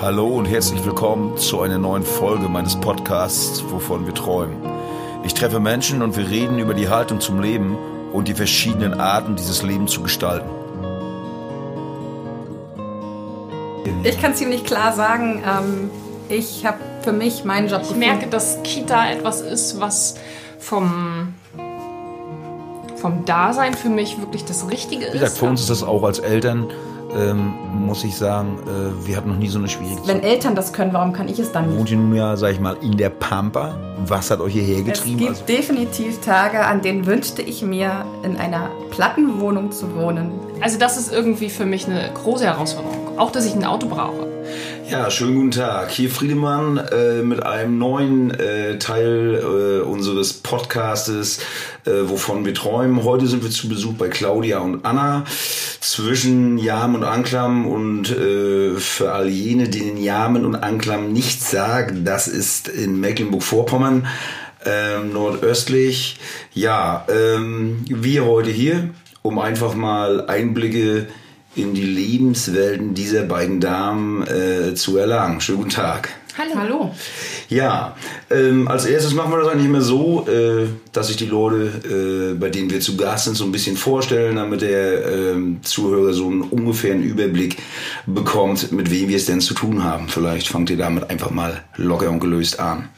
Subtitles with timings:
[0.00, 4.56] Hallo und herzlich willkommen zu einer neuen Folge meines Podcasts Wovon wir träumen.
[5.24, 7.76] Ich treffe Menschen und wir reden über die Haltung zum Leben
[8.12, 10.48] und die verschiedenen Arten, dieses Leben zu gestalten.
[14.04, 15.90] Ich kann ziemlich klar sagen, ähm,
[16.28, 18.06] ich habe für mich meinen Job Ich gefunden.
[18.08, 20.14] merke, dass Kita etwas ist, was
[20.60, 21.34] vom,
[22.96, 25.38] vom Dasein für mich wirklich das Richtige Wie gesagt, ist.
[25.38, 26.68] für uns ist das auch als Eltern,
[27.18, 30.22] ähm, muss ich sagen, äh, wir hatten noch nie so eine schwierige Wenn.
[30.22, 31.78] Eltern das können, warum kann ich es dann nicht?
[31.78, 33.76] Wohnt ihr nun ja, sag ich mal, in der Pampa?
[34.06, 35.18] Was hat euch hierher Es getrieben?
[35.18, 40.30] gibt Also, definitiv Tage, an denen wünschte ich mir, in einer Plattenwohnung zu wohnen.
[40.60, 43.18] Also das ist irgendwie für mich eine große Herausforderung.
[43.18, 44.27] Auch, dass ich ein Auto brauche.
[44.90, 45.90] Ja, schönen guten Tag.
[45.90, 51.40] Hier Friedemann äh, mit einem neuen äh, Teil äh, unseres Podcastes,
[51.84, 53.04] äh, wovon wir träumen.
[53.04, 58.76] Heute sind wir zu Besuch bei Claudia und Anna zwischen Jam und Anklam und äh,
[58.76, 64.06] für all jene, denen Jamen und Anklam nichts sagen, das ist in Mecklenburg-Vorpommern.
[64.64, 66.18] Ähm, nordöstlich.
[66.54, 68.88] Ja, ähm, wir heute hier,
[69.20, 71.08] um einfach mal Einblicke
[71.54, 75.40] in die Lebenswelten dieser beiden Damen äh, zu erlangen.
[75.40, 76.10] Schönen guten Tag.
[76.38, 76.54] Hallo.
[76.54, 76.94] Hallo.
[77.48, 77.96] Ja,
[78.30, 82.38] ähm, als erstes machen wir das eigentlich immer so, äh, dass sich die Leute, äh,
[82.38, 86.28] bei denen wir zu Gast sind, so ein bisschen vorstellen, damit der ähm, Zuhörer so
[86.28, 87.56] einen ungefähren Überblick
[88.06, 90.06] bekommt, mit wem wir es denn zu tun haben.
[90.08, 92.88] Vielleicht fangt ihr damit einfach mal locker und gelöst an.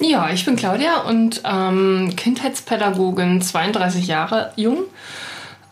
[0.00, 4.78] Ja, ich bin Claudia und ähm, Kindheitspädagogin, 32 Jahre jung.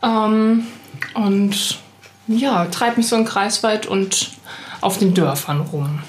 [0.03, 0.65] Ähm,
[1.15, 1.79] und
[2.29, 4.31] ja, treibe mich so in Kreisweit und
[4.81, 6.01] auf den Dörfern rum.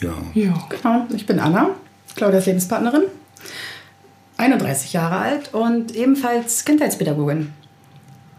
[0.00, 0.14] Ja.
[0.34, 0.54] Ja.
[0.68, 1.70] Genau, ich bin Anna,
[2.16, 3.04] Claudias Lebenspartnerin,
[4.36, 7.52] 31 Jahre alt und ebenfalls Kindheitspädagogin.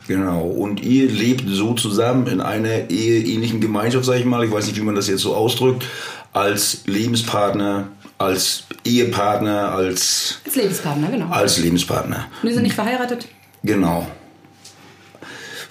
[0.08, 4.68] Genau, und ihr lebt so zusammen in einer eheähnlichen Gemeinschaft, sag ich mal, ich weiß
[4.68, 5.86] nicht, wie man das jetzt so ausdrückt,
[6.32, 7.88] als Lebenspartner,
[8.20, 11.30] als Ehepartner, als, Als Lebenspartner, genau.
[11.30, 12.28] als Lebenspartner.
[12.44, 13.28] Wir sind nicht verheiratet.
[13.64, 14.06] Genau.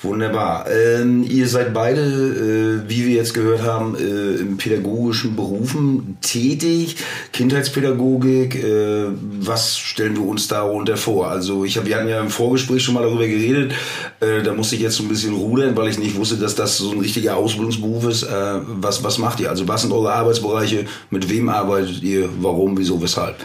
[0.05, 0.67] Wunderbar.
[0.71, 6.97] Ähm, ihr seid beide, äh, wie wir jetzt gehört haben, äh, in pädagogischen Berufen tätig.
[7.33, 9.07] Kindheitspädagogik, äh,
[9.41, 11.29] was stellen wir uns darunter vor?
[11.29, 13.73] Also ich hab, wir hatten ja im Vorgespräch schon mal darüber geredet.
[14.21, 16.77] Äh, da musste ich jetzt so ein bisschen rudern, weil ich nicht wusste, dass das
[16.77, 18.25] so ein richtiger Ausbildungsberuf ist.
[18.25, 19.49] Äh, was, was macht ihr?
[19.49, 20.85] Also was sind eure Arbeitsbereiche?
[21.11, 22.29] Mit wem arbeitet ihr?
[22.41, 22.77] Warum?
[22.77, 23.01] Wieso?
[23.01, 23.37] Weshalb?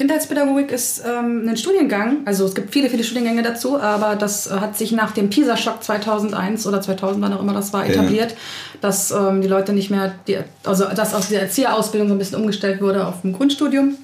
[0.00, 4.54] Kindheitspädagogik ist ähm, ein Studiengang, also es gibt viele, viele Studiengänge dazu, aber das äh,
[4.54, 8.34] hat sich nach dem PISA-Schock 2001 oder 2000, wann auch immer das war, etabliert,
[8.80, 12.40] dass ähm, die Leute nicht mehr, die, also dass aus der Erzieherausbildung so ein bisschen
[12.40, 13.96] umgestellt wurde auf ein Grundstudium.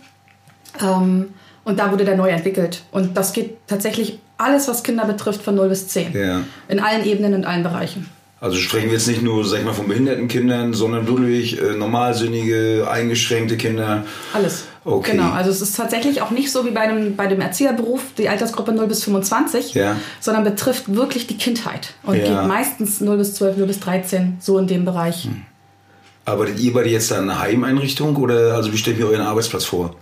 [0.83, 1.29] Ähm,
[1.65, 2.83] und da wurde der neu entwickelt.
[2.91, 6.13] Und das geht tatsächlich alles, was Kinder betrifft, von 0 bis 10.
[6.13, 6.43] Ja.
[6.69, 8.07] In allen Ebenen, in allen Bereichen.
[8.39, 11.73] Also sprechen wir jetzt nicht nur, sag ich mal, von behinderten Kindern, sondern wirklich äh,
[11.75, 14.05] normalsinnige, eingeschränkte Kinder.
[14.35, 14.65] Alles.
[14.85, 15.13] Okay.
[15.13, 18.29] Genau, also es ist tatsächlich auch nicht so wie bei dem, bei dem Erzieherberuf, die
[18.29, 19.97] Altersgruppe 0 bis 25, Ja.
[20.21, 22.23] sondern betrifft wirklich die Kindheit und Ja.
[22.43, 25.29] geht meistens 0 bis 12, 0 bis 13, so in dem Bereich.
[26.27, 29.65] Arbeitet ihr beide jetzt da in einer Heimeinrichtung oder also wie stellt ihr euren Arbeitsplatz
[29.65, 29.97] vor?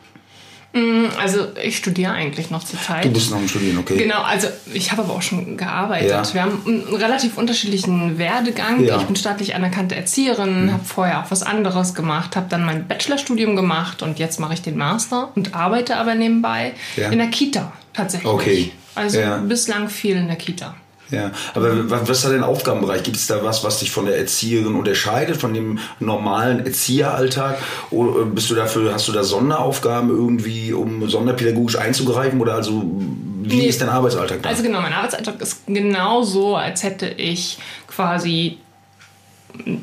[1.21, 3.05] Also ich studiere eigentlich noch zur Zeit.
[3.05, 3.97] Du bist noch im Studieren, okay?
[3.97, 6.11] Genau, also ich habe aber auch schon gearbeitet.
[6.11, 6.35] Ja.
[6.35, 8.83] Wir haben einen relativ unterschiedlichen Werdegang.
[8.83, 8.97] Ja.
[8.97, 13.55] Ich bin staatlich anerkannte Erzieherin, habe vorher auch was anderes gemacht, habe dann mein Bachelorstudium
[13.55, 17.09] gemacht und jetzt mache ich den Master und arbeite aber nebenbei Ja.
[17.11, 18.33] in der Kita tatsächlich.
[18.33, 18.73] Okay.
[18.97, 20.75] Also bislang viel in der Kita.
[21.15, 23.03] Ja, aber wa- was ist da dein Aufgabenbereich?
[23.03, 27.59] Gibt es da was, was dich von der Erzieherin unterscheidet, von dem normalen Erzieheralltag?
[27.91, 32.41] Oder bist du dafür, hast du da Sonderaufgaben irgendwie, um sonderpädagogisch einzugreifen?
[32.41, 32.83] Oder also
[33.47, 33.67] wie Nee.
[33.67, 34.49] ist dein Arbeitsalltag da?
[34.49, 38.59] Also genau, mein Arbeitsalltag ist genauso, als hätte ich quasi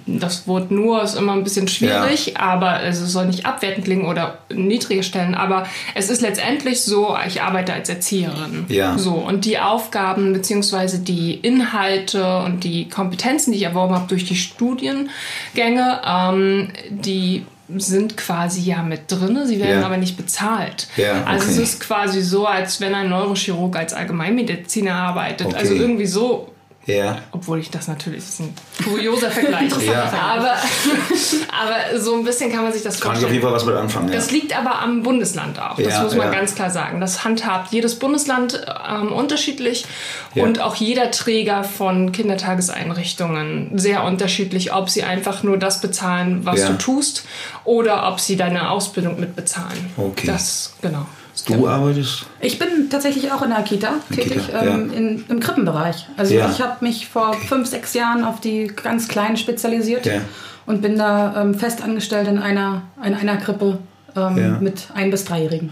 [0.05, 4.39] das Wort nur ist immer ein bisschen schwierig, aber es soll nicht abwertend klingen oder
[4.53, 5.65] niedrige stellen, aber
[5.95, 8.65] es ist letztendlich so, ich arbeite als Erzieherin.
[8.67, 8.97] Ja.
[8.97, 10.97] So, und die Aufgaben bzw.
[10.97, 17.45] die Inhalte und die Kompetenzen, die ich erworben habe durch die Studiengänge, ähm, die
[17.77, 19.85] sind quasi ja mit drin, sie werden Ja.
[19.85, 20.87] aber nicht bezahlt.
[20.97, 21.63] Ja, Also es okay.
[21.63, 25.47] ist quasi so, als wenn ein Neurochirurg als Allgemeinmediziner arbeitet.
[25.47, 25.55] Okay.
[25.55, 26.51] Also irgendwie so,
[26.85, 27.19] ja.
[27.31, 29.71] obwohl ich das natürlich, das ist ein kurioser Vergleich.
[29.85, 30.03] Ja.
[30.11, 30.53] aber,
[31.91, 33.43] aber so ein bisschen kann man sich das Kann ich auf jeden vorstellen.
[33.43, 34.07] Fall was mit anfangen.
[34.09, 34.15] Ja.
[34.15, 35.75] Das liegt aber am Bundesland auch.
[35.77, 36.39] Das Ja, muss man ja.
[36.39, 36.99] ganz klar sagen.
[37.01, 39.85] Das handhabt jedes Bundesland ähm, unterschiedlich
[40.33, 40.43] Ja.
[40.43, 46.59] und auch jeder Träger von Kindertageseinrichtungen sehr unterschiedlich, ob sie einfach nur das bezahlen, was
[46.61, 46.69] Ja.
[46.69, 47.25] du tust,
[47.63, 49.91] oder ob sie deine Ausbildung mitbezahlen.
[49.97, 50.27] Okay.
[50.27, 51.05] Das, genau.
[51.47, 52.25] Du arbeitest?
[52.39, 54.97] Ich bin tatsächlich auch in der Kita tätig, Kita, ähm, ja.
[54.97, 56.07] in, im Krippenbereich.
[56.17, 56.49] Also Ja.
[56.51, 60.21] ich habe mich vor fünf, sechs Jahren auf die ganz Kleinen spezialisiert Ja.
[60.65, 63.79] und bin da ähm, fest angestellt in einer, in einer Krippe
[64.15, 64.57] ähm, Ja.
[64.59, 65.71] mit ein- bis dreijährigen.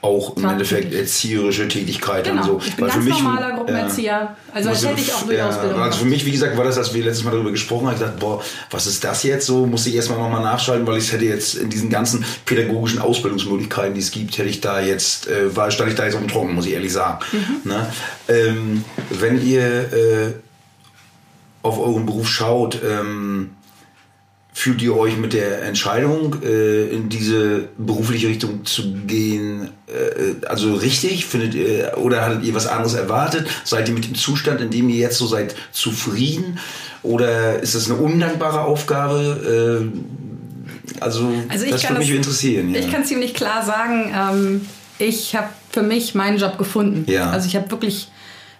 [0.00, 0.44] Auch im.
[0.44, 2.60] Endeffekt erzieherische Tätigkeit Genau, und so.
[2.64, 3.56] ich bin Weil für ganz mich- normaler ja.
[3.56, 4.36] Gruppenerzieher.
[4.54, 6.78] Also das hätte ich auch ja, durch Ausbildung Also für mich, wie gesagt, war das,
[6.78, 8.40] als wir letztes Mal darüber gesprochen haben, ich dachte, boah,
[8.70, 9.66] was ist das jetzt so?
[9.66, 14.00] Muss ich erstmal nochmal nachschalten, weil ich hätte jetzt in diesen ganzen pädagogischen Ausbildungsmöglichkeiten, die
[14.00, 16.54] es gibt, hätte ich da jetzt, äh, war, stand ich da jetzt auf dem Trocken,
[16.54, 17.18] muss ich ehrlich sagen.
[17.32, 17.70] Mhm.
[17.70, 17.92] Ne?
[18.28, 19.62] Ähm, wenn ihr
[19.92, 20.32] äh,
[21.62, 23.50] auf euren Beruf schaut, ähm,
[24.60, 30.74] Fühlt ihr euch mit der Entscheidung, äh, in diese berufliche Richtung zu gehen, äh, also
[30.74, 31.26] richtig?
[31.26, 33.46] Findet ihr, oder hattet ihr was anderes erwartet?
[33.62, 36.58] Seid ihr mit dem Zustand, in dem ihr jetzt so seid, zufrieden?
[37.04, 39.90] Oder ist das eine undankbare Aufgabe?
[39.94, 42.74] Äh, also, Also ich das kann würde mich das- interessieren.
[42.74, 42.80] Ja.
[42.80, 44.66] Ich kann ziemlich klar sagen, ähm,
[44.98, 47.04] ich habe für mich meinen Job gefunden.
[47.08, 47.30] Ja.
[47.30, 48.08] Also ich habe wirklich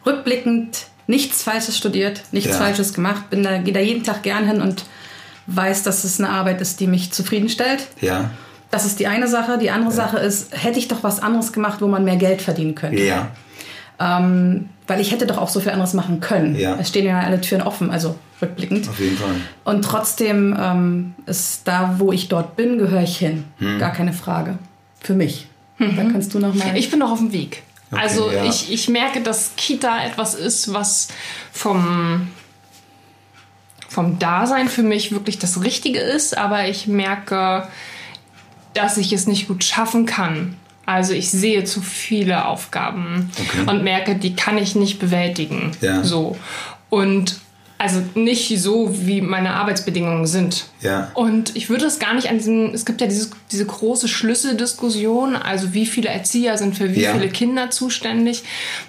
[0.07, 2.57] rückblickend nichts Falsches studiert, nichts Ja.
[2.57, 4.85] Falsches gemacht, bin da, gehe da jeden Tag gern hin und
[5.49, 7.89] weiß, dass es eine Arbeit ist, die mich zufriedenstellt.
[8.01, 8.31] ja,
[8.71, 9.59] Das ist die eine Sache.
[9.59, 12.75] Die andere Sache ist, hätte ich doch was anderes gemacht, wo man mehr Geld verdienen
[12.75, 13.03] könnte.
[13.03, 13.29] ja,
[13.99, 16.55] Ähm, weil ich hätte doch auch so viel anderes machen können.
[16.55, 16.77] Ja.
[16.79, 18.89] Es stehen ja alle Türen offen, also rückblickend.
[18.89, 19.35] auf jeden Fall.
[19.65, 23.45] Und trotzdem ähm, ist da, wo ich dort bin, gehöre ich hin.
[23.59, 23.79] Hm.
[23.79, 24.59] Gar keine Frage.
[25.01, 25.47] Für mich.
[25.79, 26.77] Da kannst du noch mal.
[26.77, 27.63] Ich bin noch auf dem Weg.
[27.93, 28.45] Okay, also ja.
[28.45, 31.09] ich, ich merke, dass Kita etwas ist, was
[31.53, 32.29] vom,
[33.89, 37.67] vom Dasein für mich wirklich das Richtige ist, aber ich merke,
[38.75, 40.57] dass ich es nicht gut schaffen kann.
[40.87, 43.71] Also ich sehe zu viele Aufgaben Okay.
[43.71, 45.73] und merke, die kann ich nicht bewältigen.
[45.81, 46.03] Ja.
[46.05, 46.37] So.
[46.91, 47.41] Und
[47.79, 50.67] also nicht so, wie meine Arbeitsbedingungen sind.
[50.81, 51.11] Ja.
[51.15, 55.37] Und ich würde es gar nicht an diesen, es gibt ja dieses, diese große Schlüsseldiskussion,
[55.37, 57.13] also wie viele Erzieher sind für wie Ja.
[57.15, 58.43] viele Kinder zuständig.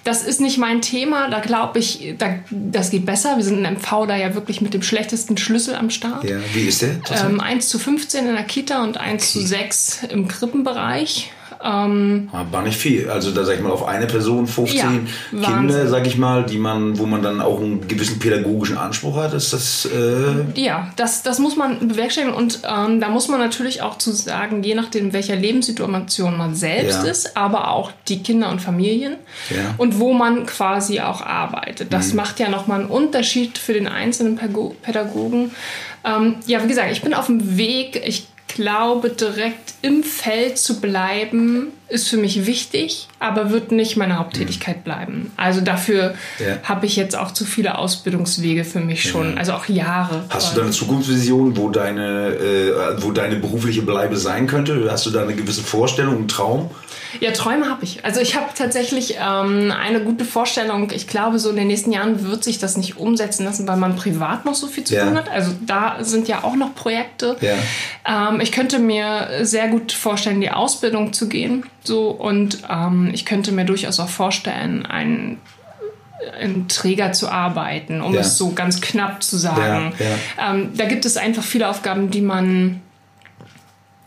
[0.04, 3.36] Das ist nicht mein Thema, da glaube ich, da, das geht besser.
[3.36, 6.24] Wir sind in MV da ja wirklich mit dem schlechtesten Schlüssel am Start.
[6.24, 6.38] ja.
[6.52, 7.00] Wie ist der?
[7.24, 11.30] Ähm, 1 zu 15 in der Kita und 1 zu 6 im Krippenbereich.
[11.62, 13.10] Ähm, Ah, War nicht viel.
[13.10, 14.88] Also da sag ich mal auf eine Person 15 Ja,
[15.30, 15.88] Kinder, Wahnsinn.
[15.88, 19.52] sag ich mal, die man, wo man dann auch einen gewissen pädagogischen Anspruch hat, ist
[19.52, 23.98] das äh, Ja, das, das muss man bewerkstelligen und ähm, da muss man natürlich auch
[23.98, 27.10] zu sagen, je nachdem, in welcher Lebenssituation man selbst Ja.
[27.10, 29.16] ist, aber auch die Kinder und Familien
[29.50, 29.56] Ja.
[29.56, 29.74] Mhm.
[29.78, 31.92] und wo man quasi auch arbeitet.
[31.92, 34.38] Das macht ja nochmal einen Unterschied für den einzelnen
[34.82, 35.50] Pädagogen.
[36.04, 38.00] Ähm, ja, wie gesagt, ich bin auf dem Weg.
[38.06, 44.18] Ich glaube, direkt im Feld zu bleiben, ist für mich wichtig, aber wird nicht meine
[44.18, 45.32] Haupttätigkeit bleiben.
[45.36, 46.44] Also dafür Mhm.
[46.46, 46.56] Ja.
[46.64, 50.24] habe ich jetzt auch zu viele Ausbildungswege für mich schon, also auch Jahre.
[50.30, 54.88] Hast du da eine Zukunftsvision, wo deine, äh, wo deine berufliche Bleibe sein könnte?
[54.90, 56.70] Hast du da eine gewisse Vorstellung, einen Traum?
[57.18, 58.04] Ja, Träume habe ich.
[58.04, 60.88] Also ich habe tatsächlich ähm, eine gute Vorstellung.
[60.94, 63.96] Ich glaube, so in den nächsten Jahren wird sich das nicht umsetzen lassen, weil man
[63.96, 65.06] privat noch so viel zu Ja.
[65.06, 65.28] tun hat.
[65.28, 67.36] Also da sind ja auch noch Projekte.
[67.40, 68.28] Ja.
[68.30, 71.64] Ähm, ich könnte mir sehr gut vorstellen, die Ausbildung zu gehen.
[71.82, 75.38] So und ähm, ich könnte mir durchaus auch vorstellen, einen
[76.38, 78.20] einen Träger zu arbeiten, um Ja.
[78.20, 79.94] es so ganz knapp zu sagen.
[79.98, 82.82] Ja, Ähm, da gibt es einfach viele Aufgaben, die man,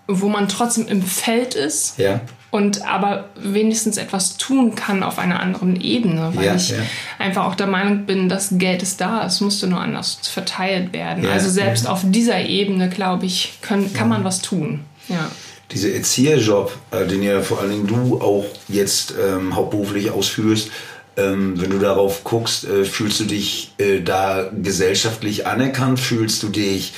[0.07, 2.19] wo man trotzdem im Feld ist Ja.
[2.51, 6.77] und aber wenigstens etwas tun kann auf einer anderen Ebene, weil Ja, ich ja.
[7.17, 11.23] einfach auch der Meinung bin, das Geld ist da, es musste nur anders verteilt werden.
[11.23, 14.81] Ja, also selbst auf dieser Ebene, glaube ich, können, kann man was tun.
[15.09, 15.31] Ja.
[15.71, 20.69] Dieser Erzieherjob, äh, den ja vor allen Dingen du auch jetzt ähm, hauptberuflich ausführst,
[21.15, 25.99] ähm, wenn du darauf guckst, äh, fühlst du dich äh, da gesellschaftlich anerkannt?
[25.99, 26.93] Fühlst du dich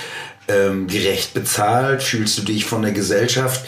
[0.48, 2.04] ähm, gerecht bezahlt?
[2.04, 3.66] Fühlst du dich von der Gesellschaft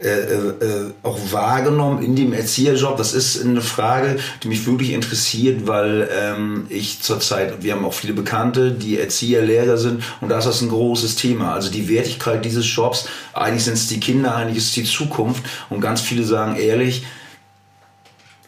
[0.00, 2.96] äh, äh, äh, auch wahrgenommen in dem Erzieherjob?
[2.96, 7.94] Das ist eine Frage, die mich wirklich interessiert, weil ähm, ich zurzeit, wir haben auch
[7.94, 11.54] viele Bekannte, die Erzieher, Lehrer sind und da ist das ein großes Thema.
[11.54, 15.42] Also die Wertigkeit dieses Jobs, eigentlich sind es die Kinder, eigentlich ist es die Zukunft
[15.68, 17.04] und ganz viele sagen ehrlich,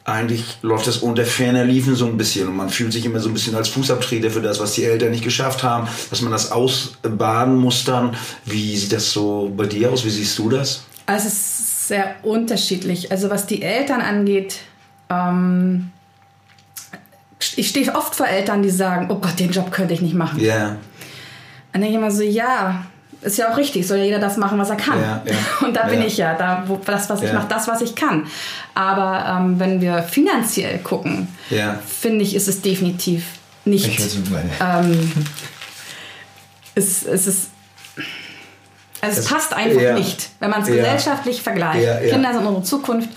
[0.04, 3.28] eigentlich läuft das unter ferner Liefen so ein bisschen und man fühlt sich immer so
[3.28, 6.50] ein bisschen als Fußabtreter für das, was die Eltern nicht geschafft haben, dass man das
[6.50, 8.16] ausbaden muss dann.
[8.44, 10.04] Wie sieht das so bei dir aus?
[10.04, 10.82] Wie siehst du das?
[11.06, 13.12] Also es ist sehr unterschiedlich.
[13.12, 14.56] Also was die Eltern angeht,
[15.08, 15.90] ähm,
[17.56, 20.40] ich stehe oft vor Eltern, die sagen, oh Gott, den Job könnte ich nicht machen.
[20.40, 20.78] Ja, Und
[21.72, 22.86] dann denke ich immer so, ja,
[23.22, 25.00] ist ja auch richtig, soll ja jeder das machen, was er kann.
[25.00, 25.34] Ja, ja.
[25.66, 26.06] Und da bin Ja.
[26.06, 28.26] ich ja, da wo, das, was ich mache, das, was ich kann.
[28.74, 31.28] Aber ähm, wenn wir finanziell gucken,
[31.86, 33.24] finde ich, ist es definitiv
[33.64, 33.86] nicht.
[33.86, 34.16] Ich weiß,
[34.60, 35.12] ähm,
[36.74, 37.48] es, es ist.
[39.00, 42.10] Also es Es- passt einfach nicht, wenn man es gesellschaftlich vergleicht.
[42.10, 43.08] Kinder sind unsere Zukunft.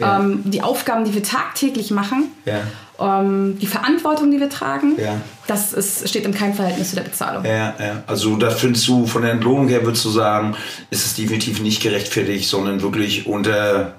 [0.00, 2.24] ähm, die Aufgaben, die wir tagtäglich machen,
[3.02, 3.20] ja.
[3.20, 5.20] ähm, die Verantwortung, die wir tragen, ja.
[5.46, 7.44] das ist, steht im keinem Verhältnis zu der Bezahlung.
[7.44, 8.02] Ja, ja.
[8.06, 10.56] Also da findest du von der Entlohnung her, würdest du sagen,
[10.90, 13.94] ist es definitiv nicht gerechtfertigt, sondern wirklich unter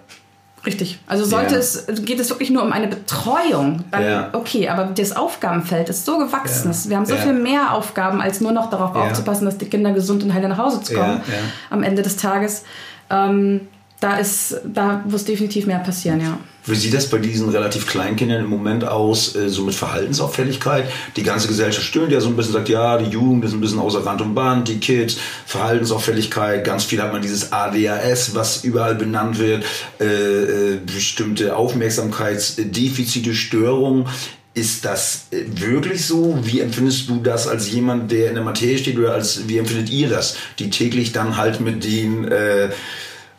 [0.65, 0.99] Richtig.
[1.07, 1.59] Also sollte ja.
[1.59, 4.29] es, geht es wirklich nur um eine Betreuung, dann ja.
[4.31, 6.71] okay, aber das Aufgabenfeld ist so gewachsen.
[6.71, 6.89] Ja.
[6.89, 10.23] Wir haben so viel mehr Aufgaben, als nur noch darauf aufzupassen, dass die Kinder gesund
[10.23, 11.21] und heil nach Hause zu kommen
[11.69, 12.63] am Ende des Tages.
[13.09, 13.67] Ähm,
[14.03, 16.37] da ist, da muss definitiv mehr passieren, ja.
[16.65, 20.85] Wie sieht das bei diesen relativ kleinen Kindern im Moment aus, äh, so mit Verhaltensauffälligkeit?
[21.15, 23.79] Die ganze Gesellschaft stöhnt ja so ein bisschen, sagt, ja, die Jugend ist ein bisschen
[23.79, 28.95] außer Rand und Band, die Kids, Verhaltensauffälligkeit, ganz viel hat man dieses ADHS, was überall
[28.95, 29.63] benannt wird,
[29.99, 34.05] äh, äh, bestimmte Aufmerksamkeitsdefizite, Störungen.
[34.53, 36.37] Ist das wirklich so?
[36.43, 39.89] Wie empfindest du das als jemand, der in der Materie steht oder als, wie empfindet
[39.89, 42.69] ihr das, die täglich dann halt mit den, äh,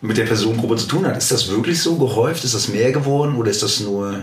[0.04, 1.16] mit der Personengruppe zu tun hat.
[1.16, 2.44] Ist das wirklich so gehäuft?
[2.44, 4.20] Ist das mehr geworden oder ist das nur...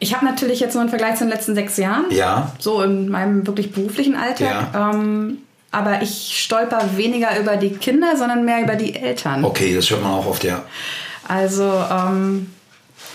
[0.00, 2.06] Ich habe natürlich jetzt nur einen Vergleich zu den letzten sechs Jahren.
[2.10, 2.52] Ja.
[2.58, 4.68] So in meinem wirklich beruflichen Alltag.
[4.74, 4.90] Ja.
[4.90, 5.38] Ähm,
[5.70, 9.44] aber ich stolper weniger über die Kinder, sondern mehr über die Eltern.
[9.44, 10.64] Okay, das hört man auch oft, ja.
[11.28, 12.50] Also, ähm,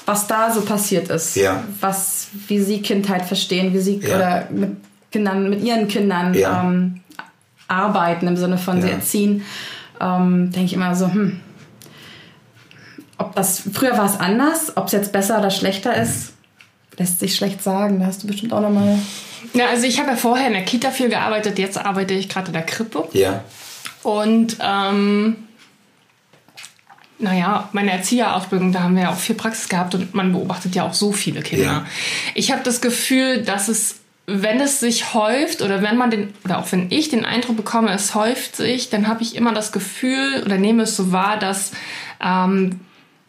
[0.06, 1.36] was da so passiert ist.
[1.36, 1.64] Ja.
[1.82, 4.16] Was, wie sie Kindheit verstehen, wie sie ja.
[4.16, 4.78] oder mit
[5.12, 6.64] Kindern, mit ihren Kindern ja.
[6.64, 7.02] ähm,
[7.68, 9.44] arbeiten im Sinne von sie erziehen,
[10.00, 11.42] ähm, denke ich immer so, hm,
[13.18, 16.34] ob das früher war es anders, ob es jetzt besser oder schlechter ist,
[16.98, 18.00] lässt sich schlecht sagen.
[18.00, 18.98] Da hast du bestimmt auch noch mal.
[19.54, 22.48] Ja, also ich habe ja vorher in der Kita viel gearbeitet, jetzt arbeite ich gerade
[22.48, 23.08] in der Krippe.
[23.14, 23.44] Ja.
[24.04, 25.36] Und ähm,
[27.20, 30.86] naja, meine Erzieherausbildung, da haben wir ja auch viel Praxis gehabt und man beobachtet ja
[30.86, 31.66] auch so viele Kinder.
[31.66, 31.86] Ja.
[32.34, 36.60] Ich habe das Gefühl, dass es, wenn es sich häuft oder wenn man den, oder
[36.60, 40.44] auch wenn ich den Eindruck bekomme, es häuft sich, dann habe ich immer das Gefühl
[40.46, 41.72] oder nehme es so wahr, dass
[42.24, 42.80] ähm,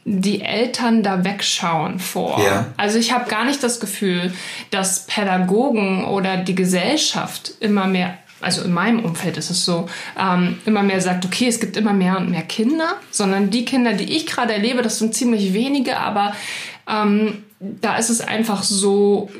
[0.04, 2.40] die Eltern da wegschauen vor.
[2.44, 2.66] Ja.
[2.76, 4.32] Also ich habe gar nicht das Gefühl,
[4.70, 10.58] dass Pädagogen oder die Gesellschaft immer mehr, also in meinem Umfeld ist es so, ähm,
[10.66, 14.16] immer mehr sagt, okay, es gibt immer mehr und mehr Kinder, sondern die Kinder, die
[14.16, 16.34] ich gerade erlebe, das sind ziemlich wenige, aber
[16.88, 19.30] ähm, da ist es einfach so,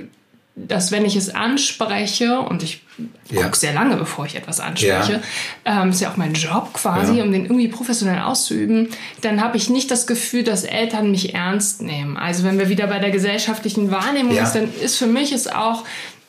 [0.54, 2.82] dass wenn ich es anspreche und ich
[3.30, 3.42] ja.
[3.42, 5.22] gucke sehr lange, bevor ich etwas anspreche,
[5.64, 5.82] ja.
[5.82, 7.24] ähm, ist ja auch mein Job quasi, ja.
[7.24, 8.88] um den irgendwie professionell auszuüben,
[9.22, 12.18] dann habe ich nicht das Gefühl, dass Eltern mich ernst nehmen.
[12.18, 14.44] Also wenn wir wieder bei der gesellschaftlichen Wahrnehmung ja.
[14.44, 15.84] ist, dann ist für mich es auch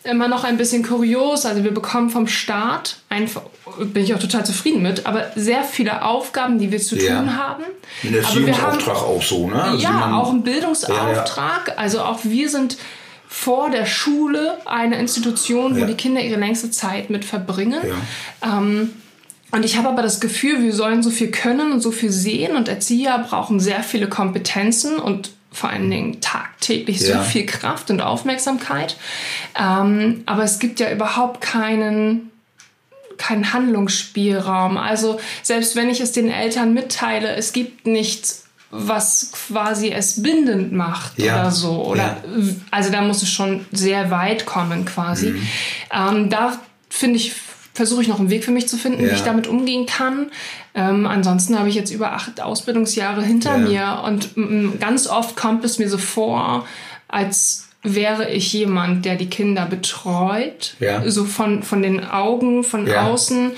[0.05, 1.45] immer noch ein bisschen kurios.
[1.45, 3.41] Also wir bekommen vom Staat einfach,
[3.77, 7.63] bin ich auch total zufrieden mit, aber sehr viele Aufgaben, die wir zu tun haben.
[8.03, 9.61] Ein Erziehungsauftrag auch so, ne?
[9.61, 11.73] Also ja, auch ein Bildungsauftrag.
[11.77, 12.77] Also auch wir sind
[13.33, 15.85] vor der Schule eine Institution, wo ja.
[15.87, 17.81] die Kinder ihre längste Zeit mit verbringen.
[18.43, 18.59] Ja.
[18.59, 18.91] Ähm,
[19.49, 22.55] und ich habe aber das Gefühl, wir sollen so viel können und so viel sehen
[22.55, 27.17] und Erzieher brauchen sehr viele Kompetenzen und vor allen Dingen tagtäglich ja.
[27.17, 28.97] so viel Kraft und Aufmerksamkeit.
[29.59, 32.29] Ähm, aber es gibt ja überhaupt keinen
[33.17, 34.77] keinen Handlungsspielraum.
[34.77, 38.42] Also selbst wenn ich es den Eltern mitteile, es gibt nichts
[38.75, 41.41] was quasi es bindend macht ja.
[41.41, 41.85] oder so.
[41.85, 42.17] Oder ja.
[42.71, 45.29] also da muss es schon sehr weit kommen quasi.
[45.29, 45.47] Mhm.
[45.91, 46.57] Ähm, da
[46.89, 47.33] finde ich,
[47.75, 49.11] versuche ich noch einen Weg für mich zu finden, ja.
[49.11, 50.31] wie ich damit umgehen kann.
[50.73, 54.31] Ähm, ansonsten habe ich jetzt über acht Ausbildungsjahre hinter mir und
[54.79, 56.65] ganz oft kommt es mir so vor,
[57.07, 61.07] als wäre ich jemand, der die Kinder betreut, ja.
[61.07, 63.07] so von, von den Augen, von ja.
[63.07, 63.51] außen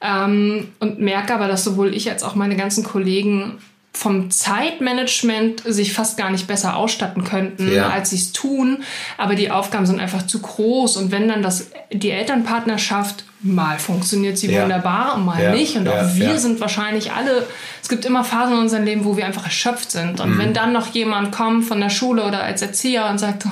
[0.00, 3.58] ähm, und merke aber, dass sowohl ich als auch meine ganzen Kollegen
[3.92, 7.90] vom Zeitmanagement sich fast gar nicht besser ausstatten könnten, ja.
[7.90, 8.82] als sie es tun.
[9.18, 10.96] Aber die Aufgaben sind einfach zu groß.
[10.96, 14.62] Und wenn dann das, die Elternpartnerschaft mal funktioniert sie ja.
[14.62, 15.52] wunderbar und mal ja.
[15.52, 15.76] nicht.
[15.76, 17.46] Und auch wir sind wahrscheinlich alle,
[17.82, 20.20] es gibt immer Phasen in unserem Leben, wo wir einfach erschöpft sind.
[20.20, 20.38] Und mhm.
[20.38, 23.44] wenn dann noch jemand kommt von der Schule oder als Erzieher und sagt,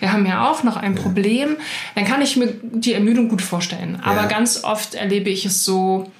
[0.00, 1.56] wir haben ja auch noch ein Problem,
[1.94, 4.00] dann kann ich mir die Ermüdung gut vorstellen.
[4.02, 6.10] Aber ganz oft erlebe ich es so,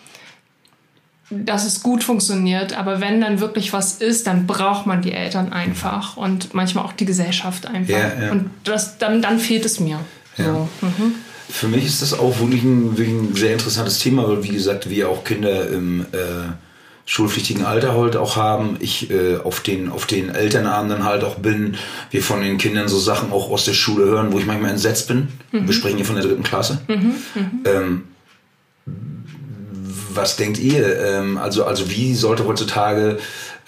[1.30, 5.52] dass es gut funktioniert, aber wenn dann wirklich was ist, dann braucht man die Eltern
[5.52, 7.94] einfach und manchmal auch die Gesellschaft einfach.
[7.94, 8.32] Ja, ja.
[8.32, 10.00] Und das, dann, dann fehlt es mir.
[10.36, 10.44] Ja.
[10.44, 10.68] So.
[10.82, 11.14] Mhm.
[11.48, 14.90] Für mich ist das auch wirklich ein, wirklich ein, sehr interessantes Thema, weil wie gesagt,
[14.90, 16.52] wir auch Kinder im äh,
[17.06, 18.76] schulpflichtigen Alter halt auch haben.
[18.80, 21.76] Ich äh, auf, den, auf den Elternabenden halt auch bin.
[22.10, 25.08] Wir von den Kindern so Sachen auch aus der Schule hören, wo ich manchmal entsetzt
[25.08, 25.28] bin.
[25.50, 25.66] Mhm.
[25.66, 26.80] Wir sprechen hier von der dritten Klasse.
[26.86, 27.14] Mhm.
[27.34, 27.60] Mhm.
[27.64, 28.02] Ähm,
[30.20, 31.00] was denkt ihr?
[31.00, 33.18] Ähm, also, also wie sollte heutzutage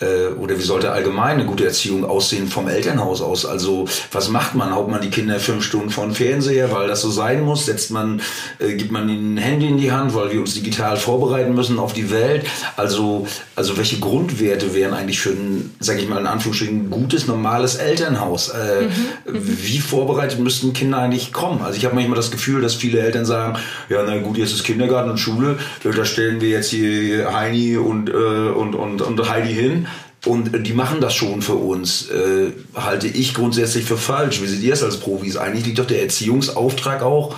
[0.02, 3.46] äh, oder wie sollte allgemein eine gute Erziehung aussehen vom Elternhaus aus?
[3.46, 4.74] Also was macht man?
[4.74, 7.66] Haut man die Kinder fünf Stunden vor den Fernseher, weil das so sein muss?
[7.66, 8.20] Setzt man,
[8.58, 11.78] äh, gibt man ihnen ein Handy in die Hand, weil wir uns digital vorbereiten müssen
[11.78, 12.46] auf die Welt?
[12.76, 17.76] Also, also welche Grundwerte wären eigentlich für ein, sage ich mal in Anführungsstrichen, gutes, normales
[17.76, 18.48] Elternhaus?
[18.48, 18.90] Äh, mhm.
[19.26, 21.62] Wie vorbereitet müssten Kinder eigentlich kommen?
[21.62, 24.64] Also ich habe manchmal das Gefühl, dass viele Eltern sagen, ja na gut, jetzt ist
[24.64, 29.54] Kindergarten und Schule, da stellen wir jetzt hier Heini und, äh, und, und, und Heidi
[29.54, 29.86] hin
[30.24, 32.08] und die machen das schon für uns.
[32.10, 34.40] Äh, halte ich grundsätzlich für falsch.
[34.40, 35.36] Wie seht ihr es als Profis?
[35.36, 37.36] Eigentlich liegt doch der Erziehungsauftrag auch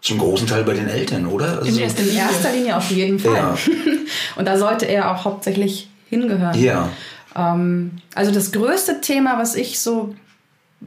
[0.00, 1.58] zum großen Teil bei den Eltern, oder?
[1.58, 2.20] Also in, erster Linie.
[2.20, 3.34] in erster Linie auf jeden Fall.
[3.34, 3.56] Ja.
[4.36, 6.58] Und da sollte er auch hauptsächlich hingehören.
[6.58, 6.90] Ja.
[7.36, 10.14] Ähm, also das größte Thema, was ich so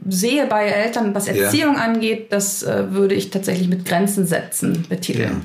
[0.08, 1.82] sehe bei Eltern, was Erziehung ja.
[1.82, 5.42] angeht, das äh, würde ich tatsächlich mit Grenzen setzen betiteln.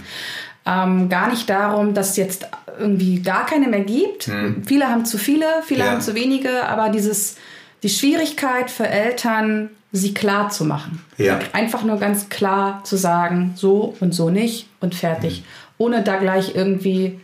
[0.66, 0.84] Ja.
[0.84, 2.48] Ähm, gar nicht darum, dass jetzt
[2.80, 4.28] irgendwie gar keine mehr gibt.
[4.28, 4.64] Hm.
[4.66, 5.92] Viele haben zu viele, viele ja.
[5.92, 7.36] haben zu wenige, aber dieses,
[7.84, 11.04] die Schwierigkeit für Eltern, sie klar zu machen.
[11.18, 11.40] Ja.
[11.54, 15.38] Einfach nur ganz klar zu sagen, so und so nicht und fertig.
[15.38, 15.44] Hm.
[15.80, 17.20] Ohne da gleich irgendwie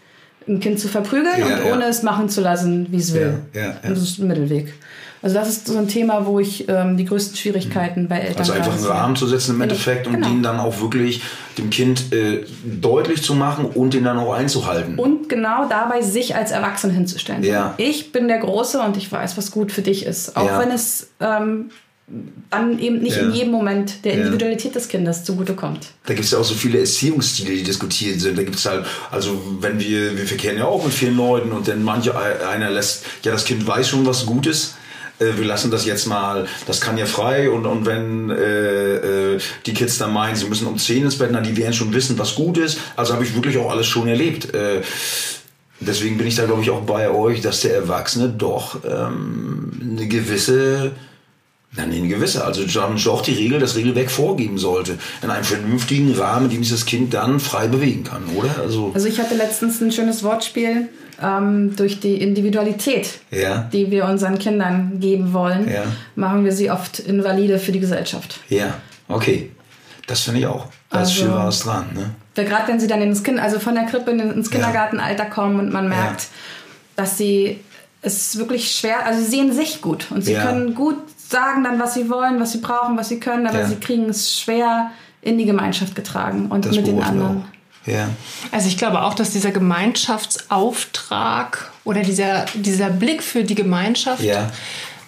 [0.47, 3.39] ein Kind zu verprügeln ja, und ohne es machen zu lassen, wie es will.
[3.83, 4.74] Das ist ein Mittelweg.
[5.25, 8.39] Also das ist so ein Thema, wo ich ähm, die größten Schwierigkeiten bei Eltern habe.
[8.41, 9.62] Also einfach einen Rahmen zu setzen im.
[9.62, 10.29] Endeffekt und genau.
[10.29, 11.24] den dann auch wirklich
[11.58, 15.00] dem Kind äh, deutlich zu machen und den dann auch einzuhalten.
[15.00, 17.41] Und genau dabei sich als Erwachsene hinzustellen.
[17.41, 17.74] Ja.
[17.77, 20.38] Ich bin der Große und ich weiß, was gut für dich ist.
[20.38, 20.60] Auch ja.
[20.60, 21.72] wenn es ähm,
[22.51, 23.24] dann eben nicht ja.
[23.24, 24.79] in jedem Moment der Individualität ja.
[24.79, 25.88] des Kindes zugutekommt.
[26.05, 28.38] Da gibt es ja auch so viele Erziehungsstile, die diskutiert sind.
[28.38, 31.67] Da gibt es halt, also wenn wir, wir verkehren ja auch mit vielen Leuten und
[31.67, 34.75] dann manche, einer lässt, ja das Kind weiß schon, was gut ist
[35.19, 39.39] äh, wir lassen das jetzt mal, das kann ja frei und, und wenn äh, äh,
[39.65, 42.17] die Kids dann meinen, sie müssen um 10 ins Bett, na, die werden schon wissen,
[42.17, 42.79] was gut ist.
[42.95, 44.53] Also habe ich wirklich auch alles schon erlebt.
[44.53, 44.81] Äh,
[45.79, 50.07] deswegen bin ich da, glaube ich, auch bei euch, dass der Erwachsene doch ähm, eine
[50.07, 50.91] gewisse
[51.77, 54.98] Nein, eine gewisse, also dann doch die Regel, das Regelwerk vorgeben sollte.
[55.22, 58.50] In einem vernünftigen Rahmen, in dem sich das Kind dann frei bewegen kann, oder?
[58.62, 60.88] Also, also ich hatte letztens ein schönes Wortspiel
[61.22, 63.69] ähm, durch die Individualität, ja.
[63.72, 65.84] die wir unseren Kindern geben wollen, ja.
[66.15, 68.39] machen wir sie oft invalide für die Gesellschaft.
[68.50, 68.75] Ja,
[69.07, 69.51] okay.
[70.07, 70.67] Das finde ich auch.
[70.89, 71.86] Da also, ist viel was dran.
[71.93, 72.12] Ne?
[72.45, 75.89] Gerade wenn sie dann ins Kind, also von der Krippe ins Kindergartenalter kommen und man
[75.89, 76.28] merkt,
[76.95, 77.60] dass sie
[78.01, 80.97] es wirklich schwer, also sie sehen sich gut und sie können gut
[81.28, 84.39] sagen dann, was sie wollen, was sie brauchen, was sie können, aber sie kriegen es
[84.39, 87.45] schwer in die Gemeinschaft getragen und das mit den anderen.
[87.86, 88.10] Ja.
[88.52, 94.50] Also ich glaube auch, dass dieser Gemeinschaftsauftrag oder dieser, dieser Blick für die Gemeinschaft ja.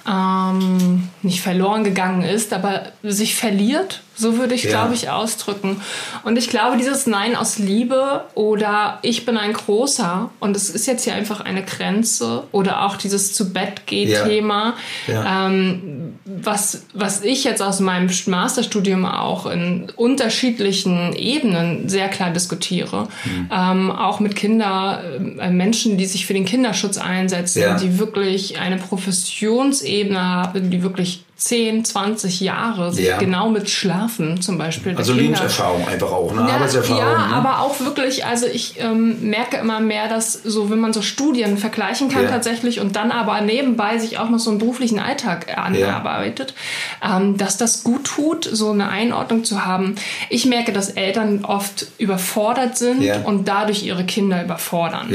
[0.08, 4.72] ähm, nicht verloren gegangen ist, aber sich verliert so würde ich, ja.
[4.72, 5.82] glaube ich, ausdrücken.
[6.24, 10.88] Und ich glaube, dieses Nein aus Liebe oder ich bin ein Großer und es ist
[10.88, 14.74] jetzt hier einfach eine Grenze oder auch dieses zu Bett geh Thema,
[15.08, 15.14] ja.
[15.14, 15.48] Ja.
[15.48, 23.08] Ähm, was, was ich jetzt aus meinem Masterstudium auch in unterschiedlichen Ebenen sehr klar diskutiere.
[23.26, 23.50] Mhm.
[23.52, 25.04] Ähm, auch mit Kinder,
[25.40, 31.24] äh, Menschen, die sich für den Kinderschutz einsetzen, die wirklich eine Professionsebene haben, die wirklich
[31.38, 33.20] 10, 20 Jahre sich ja.
[33.20, 34.98] genau mit Schlafen zum Beispiel.
[34.98, 36.42] Also Lebenserfahrung einfach auch, ne?
[36.42, 37.00] Ja, Arbeitserfahrung.
[37.00, 37.36] Ja, ne?
[37.36, 41.60] aber auch wirklich, also ich ähm, merke immer mehr, dass so, wenn man so Studien
[41.60, 42.30] vergleichen kann ja.
[42.30, 46.56] tatsächlich und dann aber nebenbei sich auch noch so einen beruflichen Alltag anarbeitet,
[47.04, 47.18] ja.
[47.18, 49.94] ähm, dass das gut tut, so eine Einordnung zu haben.
[50.32, 55.14] Ich merke, dass Eltern oft überfordert sind und dadurch ihre Kinder überfordern.